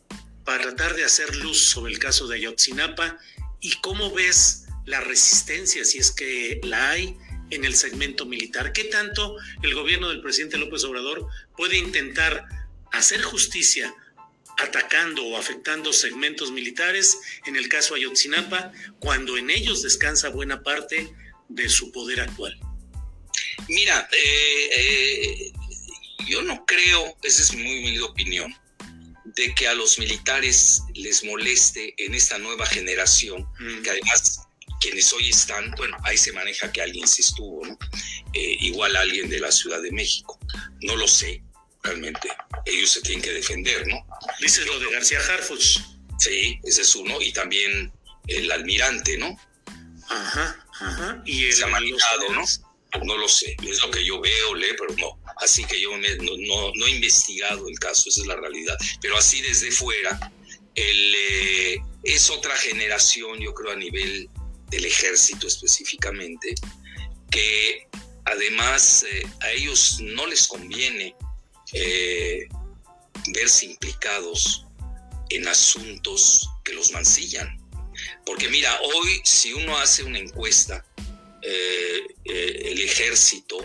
para 0.45 0.63
tratar 0.63 0.95
de 0.95 1.05
hacer 1.05 1.37
luz 1.37 1.69
sobre 1.69 1.93
el 1.93 1.99
caso 1.99 2.27
de 2.27 2.37
Ayotzinapa 2.37 3.19
y 3.61 3.73
cómo 3.81 4.13
ves 4.13 4.67
la 4.87 5.01
resistencia, 5.01 5.85
si 5.85 5.99
es 5.99 6.11
que 6.11 6.61
la 6.63 6.91
hay, 6.91 7.17
en 7.51 7.65
el 7.65 7.75
segmento 7.75 8.27
militar. 8.27 8.73
¿Qué 8.73 8.85
tanto 8.85 9.37
el 9.63 9.75
gobierno 9.75 10.09
del 10.09 10.23
presidente 10.23 10.59
López 10.59 10.85
Obrador 10.85 11.27
puede 11.57 11.77
intentar 11.77 12.47
hacer 12.93 13.23
justicia 13.23 13.95
atacando 14.57 15.25
o 15.25 15.37
afectando 15.37 15.93
segmentos 15.93 16.53
militares, 16.53 17.19
en 17.47 17.57
el 17.57 17.69
caso 17.69 17.95
Ayotzinapa, 17.95 18.73
cuando 18.99 19.37
en 19.37 19.51
ellos 19.51 19.83
descansa 19.83 20.29
buena 20.29 20.63
parte 20.63 21.13
de 21.49 21.69
su 21.69 21.93
poder 21.93 22.21
actual? 22.21 22.59
Mira, 23.69 24.09
eh, 24.13 24.71
eh, 24.77 25.53
yo 26.27 26.43
no 26.43 26.65
creo, 26.67 27.17
esa 27.23 27.43
es 27.43 27.55
mi 27.55 27.63
humilde 27.63 28.03
opinión, 28.03 28.55
de 29.25 29.55
que 29.55 29.67
a 29.67 29.75
los 29.75 29.99
militares 29.99 30.83
les 30.95 31.25
moleste 31.25 31.95
en 31.99 32.15
esta 32.15 32.39
nueva 32.39 32.67
generación, 32.67 33.47
mm. 33.59 33.83
que 33.83 33.91
además 33.91 34.41
quienes 34.81 35.13
hoy 35.13 35.31
están, 35.31 35.71
bueno, 35.77 35.97
ahí 36.05 36.17
se 36.17 36.33
maneja 36.33 36.71
que 36.71 36.83
alguien 36.83 37.09
se 37.09 37.23
estuvo, 37.23 37.67
¿no? 37.67 37.79
Eh, 38.35 38.57
igual 38.61 38.97
alguien 38.97 39.29
de 39.31 39.41
la 39.41 39.51
Ciudad 39.51 39.81
de 39.81 39.91
México, 39.91 40.39
no 40.83 40.97
lo 40.97 41.09
sé, 41.09 41.43
realmente, 41.83 42.29
ellos 42.67 42.93
se 42.93 43.01
tienen 43.01 43.23
que 43.23 43.33
defender, 43.33 43.87
¿no? 43.87 44.07
Dices 44.41 44.67
lo 44.67 44.79
de 44.79 44.91
García 44.91 45.21
Harfuch. 45.21 45.81
Sí, 46.19 46.61
ese 46.65 46.83
es 46.83 46.97
uno, 46.97 47.21
y 47.21 47.33
también 47.33 47.93
el 48.27 48.51
almirante, 48.53 49.17
¿no? 49.19 49.39
Ajá, 50.09 50.65
ajá. 50.81 51.23
Y 51.25 51.47
el, 51.47 51.53
se 51.53 51.65
ha 51.65 51.69
manejado, 51.69 52.33
¿no? 52.33 52.45
No 53.03 53.17
lo 53.17 53.29
sé, 53.29 53.57
es 53.67 53.83
lo 53.83 53.91
que 53.91 54.05
yo 54.05 54.21
veo, 54.21 54.55
leo, 54.55 54.75
pero 54.79 54.95
no. 54.99 55.19
Así 55.39 55.65
que 55.65 55.81
yo 55.81 55.91
no, 55.97 56.87
he 56.87 56.91
investigado 56.91 57.69
el 57.69 57.79
caso, 57.79 58.09
esa 58.09 58.21
es 58.21 58.27
la 58.27 58.37
realidad. 58.37 58.77
Pero 59.01 59.17
así 59.17 59.41
desde 59.41 59.71
fuera, 59.71 60.33
eh, 60.75 61.79
es 62.05 62.31
otra 62.31 62.55
generación, 62.57 63.41
yo 63.41 63.53
creo, 63.55 63.73
a 63.73 63.77
nivel 63.77 64.29
del 64.71 64.85
ejército 64.85 65.47
específicamente, 65.47 66.55
que 67.31 67.89
además 68.25 69.05
eh, 69.11 69.27
a 69.41 69.51
ellos 69.51 69.99
no 70.01 70.27
les 70.27 70.47
conviene 70.47 71.15
eh, 71.73 72.47
verse 73.29 73.67
implicados 73.67 74.67
en 75.31 75.49
asuntos 75.49 76.49
que 76.65 76.75
los 76.75 76.93
mancillan. 76.93 77.59
Porque 78.27 78.49
mira, 78.49 78.79
hoy 78.81 79.21
si 79.25 79.53
uno 79.53 79.77
hace 79.79 80.03
una 80.03 80.19
encuesta, 80.19 80.85
el 81.45 82.81
ejército 82.81 83.59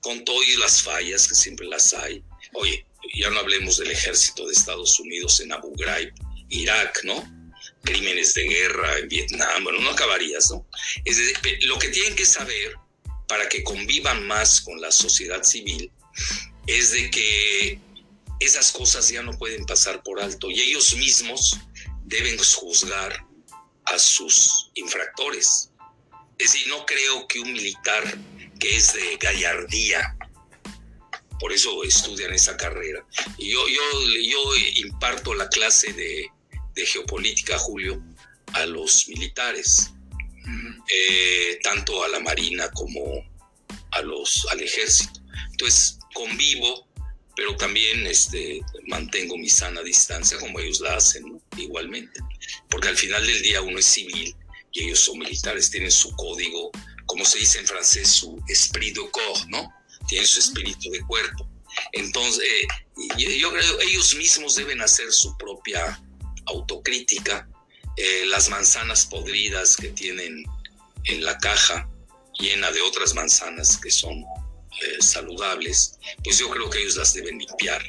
con 0.00 0.24
todas 0.24 0.48
las 0.56 0.82
fallas, 0.82 1.28
que 1.28 1.34
siempre 1.34 1.66
las 1.66 1.92
hay. 1.94 2.22
Oye, 2.54 2.86
ya 3.14 3.30
no 3.30 3.40
hablemos 3.40 3.76
del 3.76 3.90
ejército 3.90 4.46
de 4.46 4.52
Estados 4.52 4.98
Unidos 4.98 5.40
en 5.40 5.52
Abu 5.52 5.72
Ghraib, 5.76 6.12
Irak, 6.48 7.04
¿no? 7.04 7.22
Crímenes 7.82 8.34
de 8.34 8.44
guerra 8.44 8.98
en 8.98 9.08
Vietnam, 9.08 9.64
bueno, 9.64 9.80
no 9.80 9.90
acabarías, 9.90 10.50
¿no? 10.50 10.66
Es 11.04 11.18
lo 11.64 11.78
que 11.78 11.88
tienen 11.88 12.14
que 12.14 12.26
saber, 12.26 12.74
para 13.28 13.48
que 13.48 13.62
convivan 13.62 14.26
más 14.26 14.60
con 14.60 14.80
la 14.80 14.90
sociedad 14.90 15.44
civil 15.44 15.90
es 16.66 16.92
de 16.92 17.10
que 17.10 17.78
esas 18.40 18.72
cosas 18.72 19.08
ya 19.08 19.22
no 19.22 19.38
pueden 19.38 19.64
pasar 19.66 20.02
por 20.02 20.20
alto 20.20 20.50
y 20.50 20.60
ellos 20.60 20.96
mismos 20.96 21.56
deben 22.04 22.38
juzgar 22.38 23.24
a 23.84 23.98
sus 23.98 24.70
infractores. 24.74 25.69
Es 26.40 26.54
decir, 26.54 26.68
no 26.68 26.86
creo 26.86 27.28
que 27.28 27.38
un 27.38 27.52
militar 27.52 28.02
que 28.58 28.74
es 28.74 28.94
de 28.94 29.18
gallardía, 29.18 30.16
por 31.38 31.52
eso 31.52 31.84
estudian 31.84 32.32
esa 32.32 32.56
carrera. 32.56 33.04
Y 33.36 33.50
yo, 33.50 33.60
yo, 33.68 33.82
yo 34.22 34.56
imparto 34.76 35.34
la 35.34 35.50
clase 35.50 35.92
de, 35.92 36.26
de 36.74 36.86
geopolítica, 36.86 37.58
Julio, 37.58 38.02
a 38.54 38.64
los 38.64 39.06
militares, 39.08 39.92
eh, 40.88 41.58
tanto 41.62 42.02
a 42.02 42.08
la 42.08 42.20
Marina 42.20 42.70
como 42.70 43.02
a 43.90 44.00
los, 44.00 44.46
al 44.50 44.60
ejército. 44.60 45.20
Entonces, 45.50 45.98
convivo, 46.14 46.88
pero 47.36 47.54
también 47.56 48.06
este, 48.06 48.62
mantengo 48.86 49.36
mi 49.36 49.50
sana 49.50 49.82
distancia 49.82 50.38
como 50.38 50.58
ellos 50.58 50.80
la 50.80 50.96
hacen, 50.96 51.38
igualmente. 51.58 52.18
Porque 52.70 52.88
al 52.88 52.96
final 52.96 53.26
del 53.26 53.42
día 53.42 53.60
uno 53.60 53.78
es 53.78 53.84
civil 53.84 54.34
y 54.72 54.84
ellos 54.84 55.00
son 55.00 55.18
militares, 55.18 55.70
tienen 55.70 55.90
su 55.90 56.14
código, 56.16 56.70
como 57.06 57.24
se 57.24 57.38
dice 57.38 57.58
en 57.58 57.66
francés, 57.66 58.08
su 58.08 58.40
esprit 58.48 58.96
de 58.96 59.10
corps, 59.10 59.46
¿no? 59.48 59.72
Tienen 60.08 60.26
su 60.26 60.40
espíritu 60.40 60.90
de 60.90 61.00
cuerpo. 61.00 61.48
Entonces, 61.92 62.42
eh, 62.44 63.26
yo 63.38 63.50
creo 63.50 63.80
ellos 63.80 64.14
mismos 64.14 64.56
deben 64.56 64.80
hacer 64.80 65.12
su 65.12 65.36
propia 65.36 66.00
autocrítica, 66.46 67.48
eh, 67.96 68.24
las 68.26 68.48
manzanas 68.48 69.06
podridas 69.06 69.76
que 69.76 69.88
tienen 69.88 70.44
en 71.04 71.24
la 71.24 71.36
caja 71.38 71.88
llena 72.38 72.70
de 72.70 72.80
otras 72.80 73.14
manzanas 73.14 73.76
que 73.76 73.90
son 73.90 74.18
eh, 74.18 74.96
saludables, 75.00 75.98
pues 76.24 76.38
yo 76.38 76.48
creo 76.50 76.70
que 76.70 76.80
ellos 76.80 76.96
las 76.96 77.12
deben 77.12 77.38
limpiar. 77.38 77.82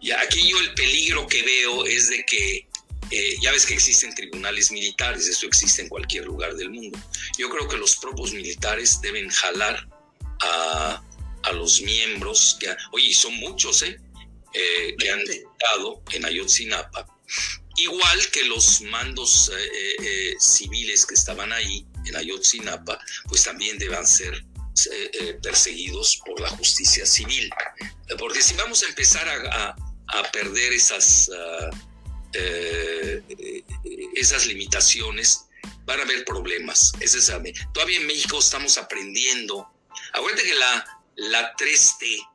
Y 0.00 0.10
aquí 0.10 0.48
yo 0.48 0.58
el 0.60 0.74
peligro 0.74 1.26
que 1.26 1.42
veo 1.42 1.86
es 1.86 2.08
de 2.10 2.24
que, 2.24 2.68
eh, 3.10 3.36
ya 3.40 3.52
ves 3.52 3.66
que 3.66 3.74
existen 3.74 4.14
tribunales 4.14 4.70
militares, 4.70 5.26
eso 5.26 5.46
existe 5.46 5.82
en 5.82 5.88
cualquier 5.88 6.26
lugar 6.26 6.54
del 6.54 6.70
mundo. 6.70 6.98
Yo 7.38 7.48
creo 7.50 7.68
que 7.68 7.76
los 7.76 7.96
propios 7.96 8.32
militares 8.32 9.00
deben 9.00 9.28
jalar 9.28 9.88
a, 10.42 11.02
a 11.42 11.52
los 11.52 11.80
miembros, 11.82 12.56
que, 12.60 12.74
oye, 12.92 13.12
son 13.14 13.34
muchos, 13.34 13.82
¿eh? 13.82 14.00
eh 14.52 14.94
que 14.98 15.10
han 15.10 15.20
estado 15.20 16.02
en 16.12 16.24
Ayotzinapa, 16.24 17.06
igual 17.76 18.30
que 18.30 18.44
los 18.44 18.80
mandos 18.82 19.50
civiles 20.38 21.06
que 21.06 21.14
estaban 21.14 21.52
ahí 21.52 21.86
en 22.06 22.16
Ayotzinapa, 22.16 22.98
pues 23.28 23.44
también 23.44 23.78
deban 23.78 24.06
ser 24.06 24.44
eh, 24.86 25.10
eh, 25.12 25.38
perseguidos 25.42 26.22
por 26.24 26.40
la 26.40 26.48
justicia 26.50 27.04
civil. 27.04 27.50
Porque 28.18 28.40
si 28.40 28.54
vamos 28.54 28.82
a 28.82 28.86
empezar 28.86 29.28
a, 29.28 29.76
perder 30.32 30.72
esas, 30.72 31.30
ah, 31.34 31.70
eh, 32.32 33.22
esas 34.14 34.46
limitaciones, 34.46 35.46
van 35.84 36.00
a 36.00 36.02
haber 36.02 36.24
problemas. 36.24 36.92
Es 37.00 37.32
Todavía 37.72 37.98
en 37.98 38.06
México 38.06 38.38
estamos 38.38 38.78
aprendiendo. 38.78 39.68
Acuérdate 40.12 40.44
que 40.44 40.54
la, 40.54 41.02
la 41.16 41.56
3T, 41.56 42.28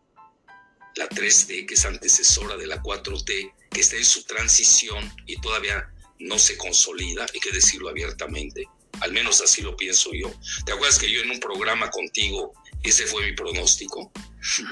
la 0.95 1.09
3T, 1.09 1.65
que 1.65 1.73
es 1.73 1.85
antecesora 1.85 2.57
de 2.57 2.67
la 2.67 2.81
4T, 2.81 3.53
que 3.71 3.81
está 3.81 3.95
en 3.97 4.05
su 4.05 4.23
transición 4.23 5.13
y 5.25 5.39
todavía 5.41 5.89
no 6.19 6.39
se 6.39 6.57
consolida, 6.57 7.25
hay 7.33 7.39
que 7.39 7.51
decirlo 7.51 7.89
abiertamente, 7.89 8.67
al 9.01 9.11
menos 9.11 9.41
así 9.41 9.61
lo 9.61 9.75
pienso 9.75 10.11
yo. 10.13 10.33
¿Te 10.65 10.71
acuerdas 10.71 10.97
que 10.97 11.11
yo 11.11 11.21
en 11.21 11.31
un 11.31 11.39
programa 11.39 11.89
contigo, 11.89 12.53
ese 12.83 13.05
fue 13.05 13.25
mi 13.25 13.33
pronóstico? 13.33 14.11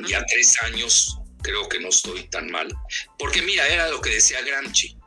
Ya 0.07 0.23
tres 0.25 0.61
años 0.63 1.17
creo 1.41 1.67
que 1.67 1.79
no 1.79 1.89
estoy 1.89 2.23
tan 2.29 2.49
mal. 2.49 2.73
Porque 3.19 3.41
mira, 3.41 3.67
era 3.67 3.89
lo 3.89 4.01
que 4.01 4.11
decía 4.11 4.41
Gramsci. 4.41 4.97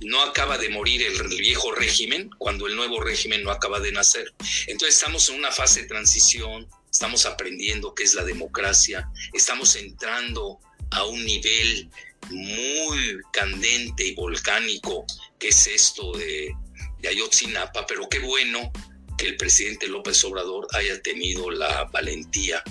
No 0.00 0.22
acaba 0.22 0.58
de 0.58 0.68
morir 0.68 1.02
el 1.02 1.28
viejo 1.28 1.72
régimen 1.72 2.30
cuando 2.38 2.66
el 2.66 2.76
nuevo 2.76 3.00
régimen 3.00 3.42
no 3.42 3.50
acaba 3.50 3.80
de 3.80 3.92
nacer. 3.92 4.32
Entonces 4.66 4.96
estamos 4.96 5.28
en 5.28 5.36
una 5.36 5.50
fase 5.50 5.82
de 5.82 5.88
transición, 5.88 6.68
estamos 6.90 7.26
aprendiendo 7.26 7.94
qué 7.94 8.04
es 8.04 8.14
la 8.14 8.24
democracia, 8.24 9.08
estamos 9.32 9.74
entrando 9.76 10.58
a 10.90 11.04
un 11.04 11.24
nivel 11.24 11.88
muy 12.30 13.18
candente 13.32 14.06
y 14.06 14.14
volcánico 14.14 15.06
que 15.38 15.48
es 15.48 15.66
esto 15.66 16.12
de 16.16 16.54
de 17.00 17.08
Ayotzinapa, 17.08 17.86
pero 17.86 18.08
qué 18.08 18.18
bueno 18.20 18.72
que 19.18 19.26
el 19.26 19.36
presidente 19.36 19.88
López 19.88 20.22
Obrador 20.24 20.66
haya 20.72 21.00
tenido 21.02 21.50
la 21.50 21.84
valentía 21.84 22.62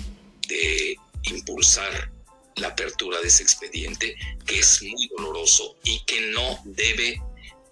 de 0.48 0.96
impulsar 1.24 2.10
la 2.56 2.68
apertura 2.68 3.20
de 3.20 3.28
ese 3.28 3.42
expediente, 3.42 4.16
que 4.46 4.58
es 4.58 4.82
muy 4.82 5.08
doloroso 5.16 5.76
y 5.84 6.02
que 6.04 6.20
no 6.32 6.60
debe 6.64 7.20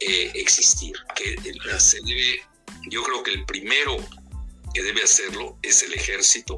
eh, 0.01 0.31
existir. 0.35 0.95
Que 1.17 1.37
se 1.79 2.01
debe, 2.03 2.43
yo 2.91 3.03
creo 3.03 3.23
que 3.23 3.33
el 3.33 3.45
primero 3.45 3.97
que 4.73 4.83
debe 4.83 5.03
hacerlo 5.03 5.59
es 5.63 5.83
el 5.83 5.95
ejército, 5.95 6.57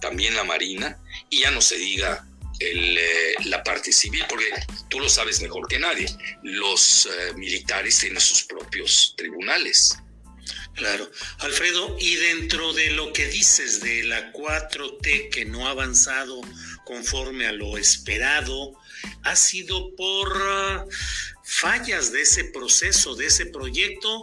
también 0.00 0.34
la 0.34 0.44
marina, 0.44 0.98
y 1.30 1.40
ya 1.40 1.50
no 1.50 1.60
se 1.60 1.76
diga 1.76 2.26
eh, 2.60 3.34
la 3.44 3.62
parte 3.62 3.92
civil, 3.92 4.24
porque 4.28 4.46
tú 4.88 5.00
lo 5.00 5.08
sabes 5.08 5.40
mejor 5.40 5.66
que 5.68 5.78
nadie, 5.78 6.06
los 6.42 7.06
eh, 7.06 7.34
militares 7.34 7.98
tienen 7.98 8.20
sus 8.20 8.44
propios 8.44 9.14
tribunales. 9.16 9.96
Claro. 10.74 11.10
Alfredo, 11.38 11.96
y 12.00 12.14
dentro 12.16 12.72
de 12.72 12.90
lo 12.90 13.12
que 13.12 13.26
dices 13.26 13.80
de 13.82 14.04
la 14.04 14.32
4T 14.32 15.30
que 15.30 15.44
no 15.44 15.66
ha 15.66 15.70
avanzado 15.70 16.40
conforme 16.84 17.46
a 17.46 17.52
lo 17.52 17.78
esperado, 17.78 18.74
ha 19.24 19.36
sido 19.36 19.94
por 19.96 20.32
ah, 20.36 20.84
fallas 21.44 22.12
de 22.12 22.22
ese 22.22 22.44
proceso, 22.44 23.14
de 23.14 23.26
ese 23.26 23.46
proyecto, 23.46 24.22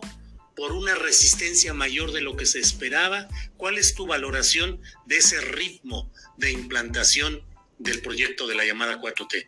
por 0.56 0.74
una 0.74 0.96
resistencia 0.96 1.74
mayor 1.74 2.12
de 2.12 2.22
lo 2.22 2.36
que 2.36 2.46
se 2.46 2.60
esperaba. 2.60 3.30
¿Cuál 3.56 3.78
es 3.78 3.96
tu 3.96 4.08
valoración 4.08 4.82
de 5.06 5.18
ese 5.18 5.40
ritmo 5.40 6.12
de 6.38 6.52
implantación 6.52 7.42
del 7.78 8.02
proyecto 8.02 8.46
de 8.46 8.56
la 8.56 8.66
llamada 8.66 9.00
4T? 9.00 9.48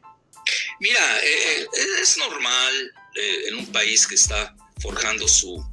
Mira, 0.80 1.20
eh, 1.20 1.62
eh, 1.62 1.68
es 2.02 2.18
normal 2.18 2.94
eh, 3.16 3.48
en 3.48 3.56
un 3.56 3.72
país 3.72 4.08
que 4.08 4.16
está 4.16 4.56
forjando 4.82 5.28
su 5.28 5.64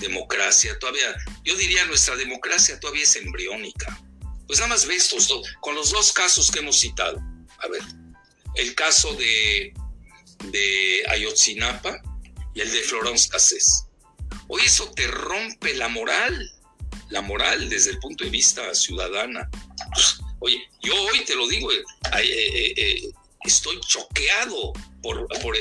democracia, 0.00 0.78
todavía, 0.78 1.14
yo 1.44 1.56
diría 1.56 1.84
nuestra 1.84 2.16
democracia 2.16 2.80
todavía 2.80 3.04
es 3.04 3.16
embriónica. 3.16 4.00
Pues 4.48 4.58
nada 4.58 4.70
más 4.70 4.86
ve 4.86 4.96
estos 4.96 5.32
con 5.60 5.76
los 5.76 5.90
dos 5.90 6.12
casos 6.12 6.50
que 6.50 6.58
hemos 6.58 6.80
citado. 6.80 7.20
A 7.60 7.68
ver, 7.68 7.82
el 8.56 8.74
caso 8.74 9.14
de, 9.14 9.72
de 10.50 11.04
Ayotzinapa 11.08 12.02
y 12.54 12.60
el 12.60 12.72
de 12.72 12.80
Florence 12.80 13.28
Cassés. 13.28 13.84
Hoy 14.48 14.62
eso 14.64 14.90
te 14.90 15.06
rompe 15.06 15.74
la 15.74 15.88
moral, 15.88 16.50
la 17.10 17.20
moral 17.20 17.68
desde 17.68 17.90
el 17.90 17.98
punto 18.00 18.24
de 18.24 18.30
vista 18.30 18.74
ciudadana. 18.74 19.48
Pues, 19.94 20.18
Oye, 20.40 20.68
yo 20.82 20.94
hoy 20.94 21.24
te 21.24 21.34
lo 21.34 21.48
digo, 21.48 21.72
eh, 21.72 21.84
eh, 22.22 22.74
eh, 22.76 23.10
estoy 23.44 23.78
choqueado 23.80 24.72
por, 25.02 25.26
por, 25.40 25.56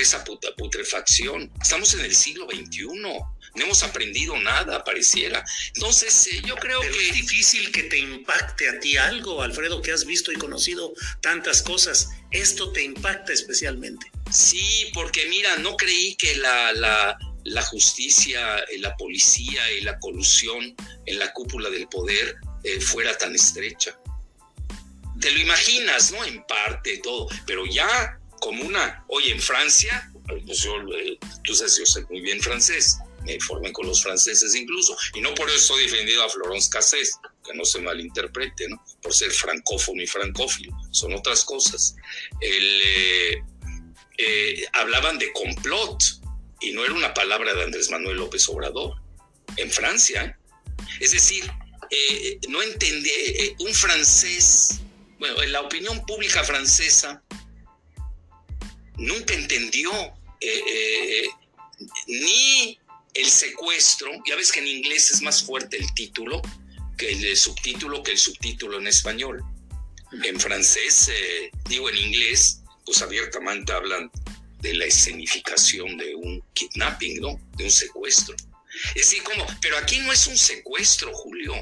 esa 0.00 0.24
putrefacción. 0.24 1.50
Estamos 1.60 1.94
en 1.94 2.04
el 2.04 2.14
siglo 2.14 2.46
XXI 2.46 2.86
no 3.54 3.64
hemos 3.64 3.82
aprendido 3.82 4.36
nada, 4.40 4.82
pareciera. 4.82 5.44
Entonces, 5.74 6.28
yo 6.44 6.56
creo 6.56 6.80
que... 6.80 6.88
Es 6.88 7.14
difícil 7.14 7.70
que 7.70 7.84
te 7.84 7.98
impacte 7.98 8.68
a 8.68 8.80
ti 8.80 8.96
algo, 8.96 9.42
Alfredo, 9.42 9.80
que 9.80 9.92
has 9.92 10.04
visto 10.04 10.32
y 10.32 10.36
conocido 10.36 10.92
tantas 11.20 11.62
cosas. 11.62 12.10
Esto 12.30 12.72
te 12.72 12.82
impacta 12.82 13.32
especialmente. 13.32 14.10
Sí, 14.32 14.90
porque 14.92 15.26
mira, 15.28 15.56
no 15.56 15.76
creí 15.76 16.16
que 16.16 16.36
la, 16.36 16.72
la, 16.72 17.16
la 17.44 17.62
justicia, 17.62 18.64
la 18.78 18.96
policía 18.96 19.70
y 19.72 19.82
la 19.82 19.98
colusión 20.00 20.74
en 21.06 21.18
la 21.18 21.32
cúpula 21.32 21.70
del 21.70 21.86
poder 21.88 22.36
fuera 22.80 23.16
tan 23.18 23.34
estrecha 23.34 23.96
te 25.20 25.30
lo 25.30 25.38
imaginas, 25.38 26.12
¿no? 26.12 26.22
En 26.24 26.44
parte, 26.44 26.98
todo, 26.98 27.28
pero 27.46 27.64
ya 27.64 28.18
como 28.44 28.62
una, 28.62 29.02
oye, 29.08 29.32
en 29.32 29.40
Francia, 29.40 30.12
pues 30.28 30.58
yo, 30.60 30.74
eh, 30.94 31.18
tú 31.44 31.54
sabes, 31.54 31.78
yo 31.78 31.86
sé 31.86 32.04
muy 32.10 32.20
bien 32.20 32.38
francés, 32.42 32.98
me 33.24 33.40
formé 33.40 33.72
con 33.72 33.86
los 33.86 34.02
franceses 34.02 34.54
incluso, 34.54 34.94
y 35.14 35.22
no 35.22 35.34
por 35.34 35.48
eso 35.48 35.56
estoy 35.56 35.84
defendiendo 35.84 36.24
a 36.24 36.28
Florence 36.28 36.68
Cassés, 36.68 37.18
que 37.42 37.54
no 37.54 37.64
se 37.64 37.80
malinterprete, 37.80 38.68
¿no? 38.68 38.84
Por 39.00 39.14
ser 39.14 39.30
francófono 39.30 40.02
y 40.02 40.06
francófilo, 40.06 40.76
son 40.90 41.14
otras 41.14 41.42
cosas. 41.42 41.96
Eh, 42.42 43.42
eh, 44.18 44.66
hablaban 44.74 45.18
de 45.18 45.32
complot, 45.32 46.02
y 46.60 46.72
no 46.72 46.84
era 46.84 46.92
una 46.92 47.14
palabra 47.14 47.54
de 47.54 47.62
Andrés 47.62 47.90
Manuel 47.90 48.18
López 48.18 48.46
Obrador, 48.50 49.00
en 49.56 49.70
Francia. 49.70 50.38
Es 51.00 51.12
decir, 51.12 51.50
no 52.48 52.62
entendí, 52.62 53.10
un 53.60 53.72
francés 53.72 54.82
bueno, 55.18 55.42
la 55.44 55.62
opinión 55.62 56.04
pública 56.04 56.44
francesa 56.44 57.22
nunca 58.96 59.34
entendió 59.34 59.92
eh, 60.40 60.62
eh, 60.68 61.28
ni 62.06 62.78
el 63.14 63.26
secuestro, 63.26 64.10
ya 64.26 64.36
ves 64.36 64.52
que 64.52 64.60
en 64.60 64.66
inglés 64.66 65.10
es 65.10 65.22
más 65.22 65.42
fuerte 65.42 65.76
el 65.76 65.92
título, 65.94 66.42
que 66.96 67.10
el 67.10 67.36
subtítulo 67.36 68.02
que 68.02 68.12
el 68.12 68.18
subtítulo 68.18 68.78
en 68.78 68.86
español. 68.86 69.42
En 70.22 70.38
francés, 70.38 71.08
eh, 71.08 71.50
digo 71.68 71.88
en 71.88 71.96
inglés, 71.96 72.62
pues 72.84 73.02
abiertamente 73.02 73.72
hablan 73.72 74.10
de 74.60 74.74
la 74.74 74.84
escenificación 74.84 75.96
de 75.96 76.14
un 76.14 76.42
kidnapping, 76.52 77.20
¿no? 77.20 77.40
De 77.56 77.64
un 77.64 77.70
secuestro. 77.70 78.36
Es 78.88 79.10
decir, 79.10 79.22
como, 79.22 79.46
pero 79.60 79.76
aquí 79.78 79.98
no 79.98 80.12
es 80.12 80.26
un 80.26 80.36
secuestro, 80.36 81.12
Julio. 81.12 81.54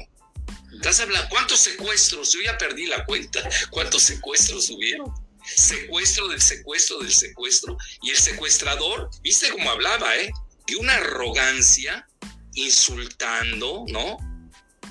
¿Estás 0.73 0.99
hablando? 0.99 1.29
¿Cuántos 1.29 1.59
secuestros? 1.59 2.33
Yo 2.33 2.41
ya 2.41 2.57
perdí 2.57 2.87
la 2.87 3.05
cuenta. 3.05 3.47
¿Cuántos 3.69 4.03
secuestros 4.03 4.69
hubieron? 4.69 5.13
Secuestro 5.45 6.27
del 6.27 6.41
secuestro 6.41 6.99
del 6.99 7.13
secuestro. 7.13 7.77
Y 8.01 8.11
el 8.11 8.17
secuestrador, 8.17 9.09
viste 9.21 9.49
cómo 9.49 9.69
hablaba, 9.69 10.15
¿eh? 10.17 10.31
De 10.67 10.75
una 10.77 10.95
arrogancia, 10.95 12.07
insultando, 12.53 13.85
¿no? 13.89 14.17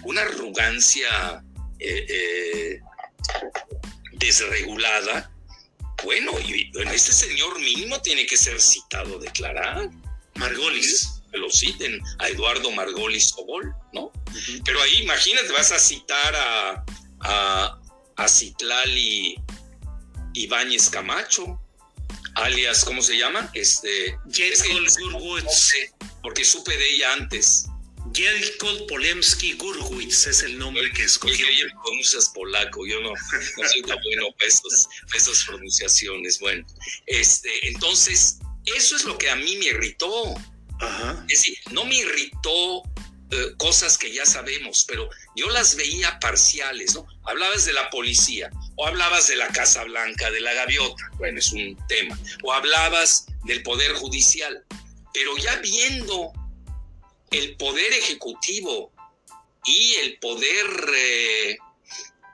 Una 0.05 0.23
arrogancia 0.23 1.43
eh, 1.79 2.07
eh, 2.09 2.81
desregulada. 4.13 5.31
Bueno, 6.05 6.33
y 6.41 6.71
este 6.93 7.13
señor 7.13 7.59
mínimo 7.61 8.01
tiene 8.03 8.27
que 8.27 8.37
ser 8.37 8.61
citado 8.61 9.19
declarar. 9.19 9.89
Margolis 10.35 11.23
lo 11.33 11.51
citen 11.51 12.01
a 12.19 12.29
Eduardo 12.29 12.71
Margolis 12.73 13.29
Sobol, 13.31 13.75
¿no? 13.93 14.13
Pero 14.65 14.83
ahí, 14.83 15.03
imagínate, 15.03 15.51
vas 15.53 15.73
a 15.73 15.79
citar 15.79 16.35
a, 16.35 16.85
a, 17.21 17.81
a 18.17 18.29
Citlali 18.29 19.37
Ibáñez 20.35 20.89
Camacho, 20.91 21.61
alias, 22.35 22.85
¿cómo 22.85 23.03
se 23.03 23.17
llama? 23.17 23.51
Este. 23.55 24.17
Gurwitz. 24.25 25.73
porque 26.23 26.45
supe 26.45 26.77
de 26.77 26.95
ella 26.95 27.13
antes. 27.15 27.67
Jelkol 28.15 28.87
Polemski 28.89 29.55
Gurwitz 29.55 30.27
es 30.27 30.43
el 30.43 30.59
nombre 30.59 30.91
que 30.93 31.05
escogió. 31.05 31.47
Oye, 31.47 31.67
pronuncias 31.83 32.31
polaco, 32.35 32.87
yo 32.87 33.01
no, 33.01 33.11
no 33.11 33.69
soy 33.69 33.83
tan 33.83 33.99
bueno 34.03 34.27
para 34.37 34.49
esas 35.17 35.45
pronunciaciones. 35.47 36.39
Bueno, 36.41 36.67
este, 37.07 37.69
entonces, 37.69 38.39
eso 38.67 38.97
es 38.97 39.05
lo 39.05 39.17
que 39.17 39.31
a 39.31 39.37
mí 39.37 39.57
me 39.57 39.67
irritó. 39.67 40.35
Es 41.29 41.39
decir, 41.39 41.59
no 41.71 41.85
me 41.85 41.95
irritó 41.95 42.83
eh, 43.31 43.55
cosas 43.57 43.97
que 43.97 44.13
ya 44.13 44.27
sabemos, 44.27 44.85
pero 44.87 45.09
yo 45.37 45.49
las 45.51 45.77
veía 45.77 46.19
parciales, 46.19 46.95
¿no? 46.95 47.07
Hablabas 47.25 47.65
de 47.65 47.73
la 47.73 47.89
policía, 47.89 48.51
o 48.83 48.87
hablabas 48.89 49.29
de 49.29 49.37
la 49.37 49.47
Casa 49.47 49.85
Blanca, 49.85 50.29
de 50.33 50.41
la 50.41 50.53
gaviota, 50.55 51.09
bueno, 51.17 51.39
es 51.39 51.53
un 51.53 51.79
tema, 51.87 52.19
o 52.43 52.53
hablabas 52.53 53.27
del 53.45 53.63
Poder 53.63 53.93
Judicial, 53.93 54.65
pero 55.15 55.37
ya 55.37 55.55
viendo 55.57 56.33
el 57.31 57.57
Poder 57.57 57.93
Ejecutivo 57.93 58.91
y 59.65 59.95
el 60.03 60.19
Poder 60.19 60.67
eh, 60.97 61.59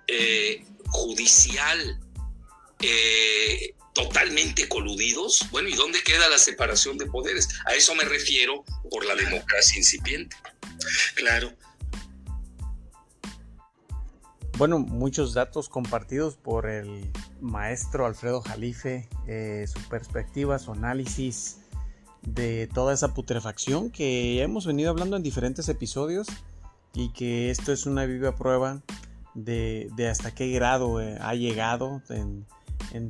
eh, 0.06 0.64
Judicial 0.86 2.00
totalmente 3.92 4.68
coludidos. 4.68 5.44
Bueno, 5.50 5.68
¿y 5.68 5.74
dónde 5.74 6.02
queda 6.02 6.30
la 6.30 6.38
separación 6.38 6.96
de 6.96 7.06
poderes? 7.06 7.48
A 7.66 7.74
eso 7.74 7.94
me 7.94 8.04
refiero 8.04 8.64
por 8.90 9.04
la 9.04 9.16
democracia 9.16 9.76
incipiente. 9.76 10.34
Claro. 11.14 11.52
Bueno, 14.58 14.80
muchos 14.80 15.34
datos 15.34 15.68
compartidos 15.68 16.34
por 16.34 16.68
el 16.68 17.12
maestro 17.40 18.06
Alfredo 18.06 18.40
Jalife, 18.40 19.08
eh, 19.28 19.64
su 19.72 19.80
perspectiva, 19.88 20.58
su 20.58 20.72
análisis 20.72 21.60
de 22.22 22.68
toda 22.74 22.92
esa 22.92 23.14
putrefacción 23.14 23.88
que 23.88 24.42
hemos 24.42 24.66
venido 24.66 24.90
hablando 24.90 25.16
en 25.16 25.22
diferentes 25.22 25.68
episodios 25.68 26.26
y 26.92 27.12
que 27.12 27.50
esto 27.50 27.72
es 27.72 27.86
una 27.86 28.04
viva 28.04 28.34
prueba 28.34 28.82
de, 29.34 29.92
hasta 30.10 30.34
qué 30.34 30.50
grado 30.50 31.00
eh, 31.00 31.16
ha 31.20 31.36
llegado 31.36 32.02
en, 32.10 32.44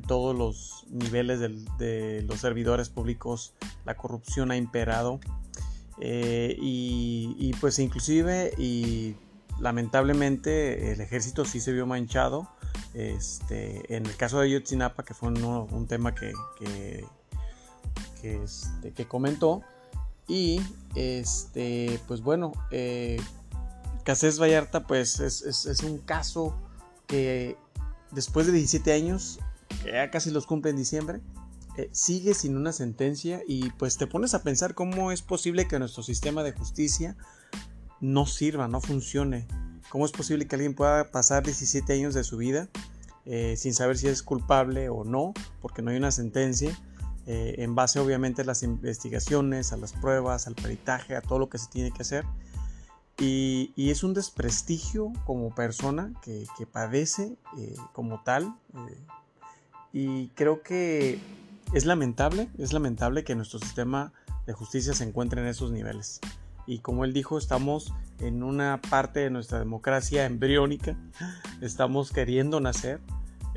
todos 0.07 0.37
los 0.37 0.85
niveles 0.91 1.41
de 1.41 2.27
los 2.29 2.41
servidores 2.41 2.91
públicos. 2.91 3.55
La 3.87 3.97
corrupción 3.97 4.51
ha 4.51 4.57
imperado 4.59 5.19
eh, 6.01 6.57
y, 6.61 7.53
pues 7.61 7.79
inclusive 7.79 8.53
y 8.57 9.17
lamentablemente 9.61 10.93
el 10.93 11.01
ejército 11.01 11.45
sí 11.45 11.61
se 11.61 11.73
vio 11.73 11.87
manchado 11.87 12.49
este, 12.95 13.95
en 13.95 14.07
el 14.07 14.17
caso 14.17 14.41
de 14.41 14.51
Yotzinapa 14.51 15.05
que 15.05 15.15
fue 15.15 15.29
un, 15.29 15.87
tema 15.87 16.15
que, 16.15 16.33
este, 18.23 18.93
que, 18.93 19.07
comentó 19.07 19.63
y 20.27 20.61
este 20.95 22.01
pues 22.07 22.21
bueno 22.23 22.53
eh, 22.71 23.21
Casés 24.05 24.41
Vallarta 24.41 24.87
pues 24.87 25.21
es, 25.21 25.43
es 25.43 25.83
un 25.83 25.99
caso 25.99 26.55
que 27.07 27.57
después 28.11 28.47
de 28.47 28.53
17 28.53 28.93
años 28.93 29.39
que 29.83 29.93
ya 29.93 30.11
casi 30.11 30.31
los 30.31 30.47
cumple 30.47 30.71
en 30.71 30.77
diciembre, 30.77 31.21
eh, 31.77 31.89
sigue 31.93 32.35
sin 32.35 32.57
una 32.57 32.73
sentencia 32.73 33.43
y 33.47 33.71
pues 33.71 33.97
te 33.97 34.07
pones 34.07 34.35
a 34.35 34.43
pensar 34.43 34.75
cómo 34.75 35.13
es 35.13 35.23
posible 35.23 35.69
que 35.69 35.79
nuestro 35.79 36.03
sistema 36.03 36.43
de 36.43 36.53
justicia 36.53 37.17
no 38.01 38.27
sirva, 38.27 38.69
no 38.69 38.81
funcione. 38.81 39.47
¿Cómo 39.89 40.05
es 40.05 40.13
posible 40.13 40.47
que 40.47 40.57
alguien 40.57 40.75
pueda 40.75 41.11
pasar 41.11 41.43
17 41.43 41.93
años 41.93 42.15
de 42.15 42.25
su 42.25 42.37
vida 42.37 42.69
eh, 43.25 43.57
sin 43.57 43.75
saber 43.75 43.99
si 43.99 44.09
es 44.09 44.23
culpable 44.23 44.89
o 44.89 45.05
no, 45.05 45.35
porque 45.61 45.83
no 45.83 45.91
hay 45.91 45.97
una 45.97 46.11
sentencia, 46.11 46.79
eh, 47.27 47.57
en 47.59 47.75
base 47.75 47.99
obviamente 47.99 48.43
a 48.43 48.45
las 48.45 48.63
investigaciones, 48.63 49.73
a 49.73 49.77
las 49.77 49.93
pruebas, 49.93 50.47
al 50.47 50.55
peritaje, 50.55 51.17
a 51.17 51.21
todo 51.21 51.39
lo 51.39 51.49
que 51.49 51.59
se 51.59 51.69
tiene 51.69 51.91
que 51.91 52.03
hacer? 52.03 52.25
Y, 53.19 53.73
es 53.77 54.05
un 54.05 54.15
desprestigio 54.15 55.13
como 55.27 55.53
persona 55.55 56.13
que, 56.23 56.47
padece 56.71 57.37
como 57.93 58.23
tal 58.23 58.55
y 59.93 60.29
creo 60.29 60.63
que 60.63 61.19
es 61.73 61.85
lamentable, 61.85 62.49
es 62.59 62.73
lamentable 62.73 63.25
que 63.25 63.35
nuestro 63.35 63.59
sistema 63.59 64.13
de 64.47 64.53
justicia 64.53 64.95
se 64.95 65.05
encuentre 65.05 65.41
en 65.41 65.49
esos 65.49 65.73
niveles. 65.73 66.21
Y 66.69 66.81
como 66.81 67.07
él 67.07 67.15
dijo, 67.15 67.39
estamos 67.39 67.95
en 68.21 68.43
una 68.43 68.79
parte 68.91 69.21
de 69.21 69.31
nuestra 69.31 69.59
democracia 69.59 70.27
embriónica, 70.27 70.97
estamos 71.63 72.13
queriendo 72.13 72.61
nacer, 72.61 73.01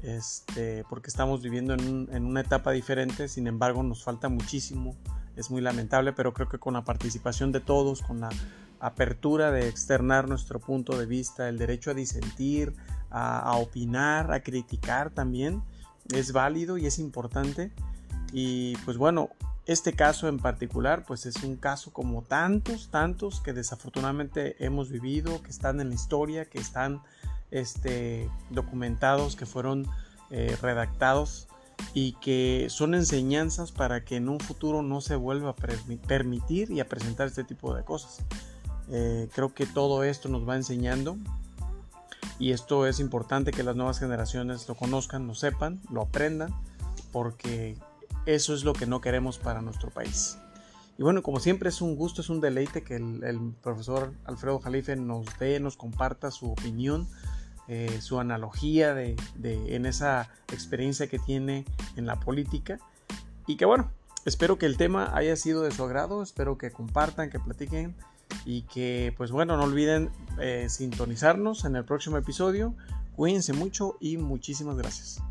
este, 0.02 0.86
porque 0.90 1.10
estamos 1.10 1.42
viviendo 1.42 1.74
en, 1.74 2.26
una 2.26 2.40
etapa 2.40 2.72
diferente, 2.72 3.28
sin 3.28 3.48
embargo 3.48 3.84
nos 3.84 4.06
falta 4.06 4.30
muchísimo, 4.30 4.96
es 5.36 5.52
muy 5.52 5.62
lamentable, 5.62 6.14
pero 6.14 6.34
creo 6.34 6.48
que 6.48 6.58
con 6.58 6.74
la 6.74 6.86
participación 6.86 7.52
de 7.52 7.60
todos, 7.60 8.02
con 8.02 8.22
la 8.22 8.30
apertura 8.80 9.52
de 9.52 9.68
externar 9.68 10.30
nuestro 10.30 10.60
punto 10.60 10.98
de 10.98 11.06
vista, 11.06 11.50
el 11.50 11.58
derecho 11.58 11.92
a 11.92 11.94
disentir, 11.94 12.74
a 13.10 13.58
opinar, 13.58 14.32
a 14.32 14.42
criticar 14.42 15.10
también, 15.10 15.62
es 16.14 16.32
válido 16.32 16.78
y 16.78 16.86
es 16.86 16.98
importante. 16.98 17.72
Y 18.32 18.78
pues 18.86 18.98
bueno, 18.98 19.30
este 19.66 19.94
caso 19.94 20.28
en 20.28 20.40
particular 20.40 21.06
pues 21.06 21.26
es 21.26 21.44
un 21.44 21.56
caso 21.56 21.94
como 21.94 22.24
tantos, 22.24 22.90
tantos 22.90 23.42
que 23.42 23.54
desafortunadamente 23.54 24.64
hemos 24.64 24.90
vivido, 24.90 25.42
que 25.44 25.50
están 25.50 25.80
en 25.82 25.90
la 25.90 25.96
historia, 25.96 26.46
que 26.46 26.60
están 26.60 27.02
este, 27.52 28.30
documentados, 28.50 29.36
que 29.36 29.46
fueron 29.46 29.88
eh, 30.32 30.58
redactados 30.62 31.48
y 31.94 32.14
que 32.14 32.68
son 32.70 32.96
enseñanzas 32.96 33.72
para 33.72 34.04
que 34.04 34.16
en 34.16 34.30
un 34.30 34.40
futuro 34.40 34.82
no 34.82 35.02
se 35.02 35.16
vuelva 35.16 35.52
a 35.52 35.56
permitir 35.56 36.72
y 36.72 36.80
a 36.80 36.88
presentar 36.88 37.28
este 37.28 37.44
tipo 37.44 37.76
de 37.76 37.84
cosas. 37.84 38.24
Eh, 38.90 39.30
creo 39.34 39.54
que 39.54 39.66
todo 39.66 40.04
esto 40.04 40.28
nos 40.30 40.48
va 40.48 40.56
enseñando 40.56 41.18
y 42.40 42.52
esto 42.52 42.88
es 42.88 43.00
importante 43.00 43.52
que 43.52 43.64
las 43.64 43.76
nuevas 43.76 44.00
generaciones 44.00 44.68
lo 44.68 44.76
conozcan, 44.76 45.28
lo 45.28 45.36
sepan, 45.36 45.80
lo 45.92 46.02
aprendan, 46.02 46.54
porque 47.12 47.78
eso 48.26 48.54
es 48.54 48.64
lo 48.64 48.74
que 48.74 48.86
no 48.86 49.02
queremos 49.02 49.38
para 49.38 49.62
nuestro 49.62 49.90
país. 49.90 50.38
Y 50.98 51.04
bueno, 51.04 51.24
como 51.24 51.40
siempre 51.40 51.70
es 51.70 51.82
un 51.82 51.96
gusto, 51.96 52.22
es 52.22 52.30
un 52.30 52.42
deleite 52.42 52.84
que 52.84 52.96
el, 52.96 53.54
profesor 53.62 54.14
Alfredo 54.26 54.60
Jalife 54.60 54.96
nos 54.96 55.26
dé, 55.40 55.60
nos 55.60 55.78
comparta 55.78 56.30
su 56.30 56.52
opinión, 56.52 57.08
eh, 57.68 58.00
su 58.02 58.20
analogía 58.20 58.94
de, 58.94 59.16
en 59.44 59.86
esa 59.86 60.30
experiencia 60.52 61.08
que 61.08 61.18
tiene 61.18 61.66
en 61.96 62.06
la 62.06 62.20
política. 62.20 62.78
Y 63.48 63.58
que 63.58 63.66
bueno, 63.66 63.90
espero 64.26 64.60
que 64.60 64.68
el 64.68 64.78
tema 64.78 65.16
haya 65.16 65.36
sido 65.36 65.64
de 65.64 65.72
su 65.72 65.84
agrado, 65.84 66.22
espero 66.22 66.58
que 66.58 66.70
compartan, 66.70 67.30
que 67.30 67.40
platiquen 67.40 67.96
y 68.46 68.62
que 68.64 69.14
pues 69.18 69.32
bueno, 69.32 69.58
no 69.58 69.64
olviden 69.64 70.12
eh, 70.40 70.68
sintonizarnos 70.70 71.66
en 71.66 71.76
el 71.76 71.86
próximo 71.86 72.18
episodio. 72.18 72.76
Cuídense 73.16 73.54
mucho 73.54 73.98
y 74.00 74.18
muchísimas 74.18 74.78
gracias. 74.78 75.22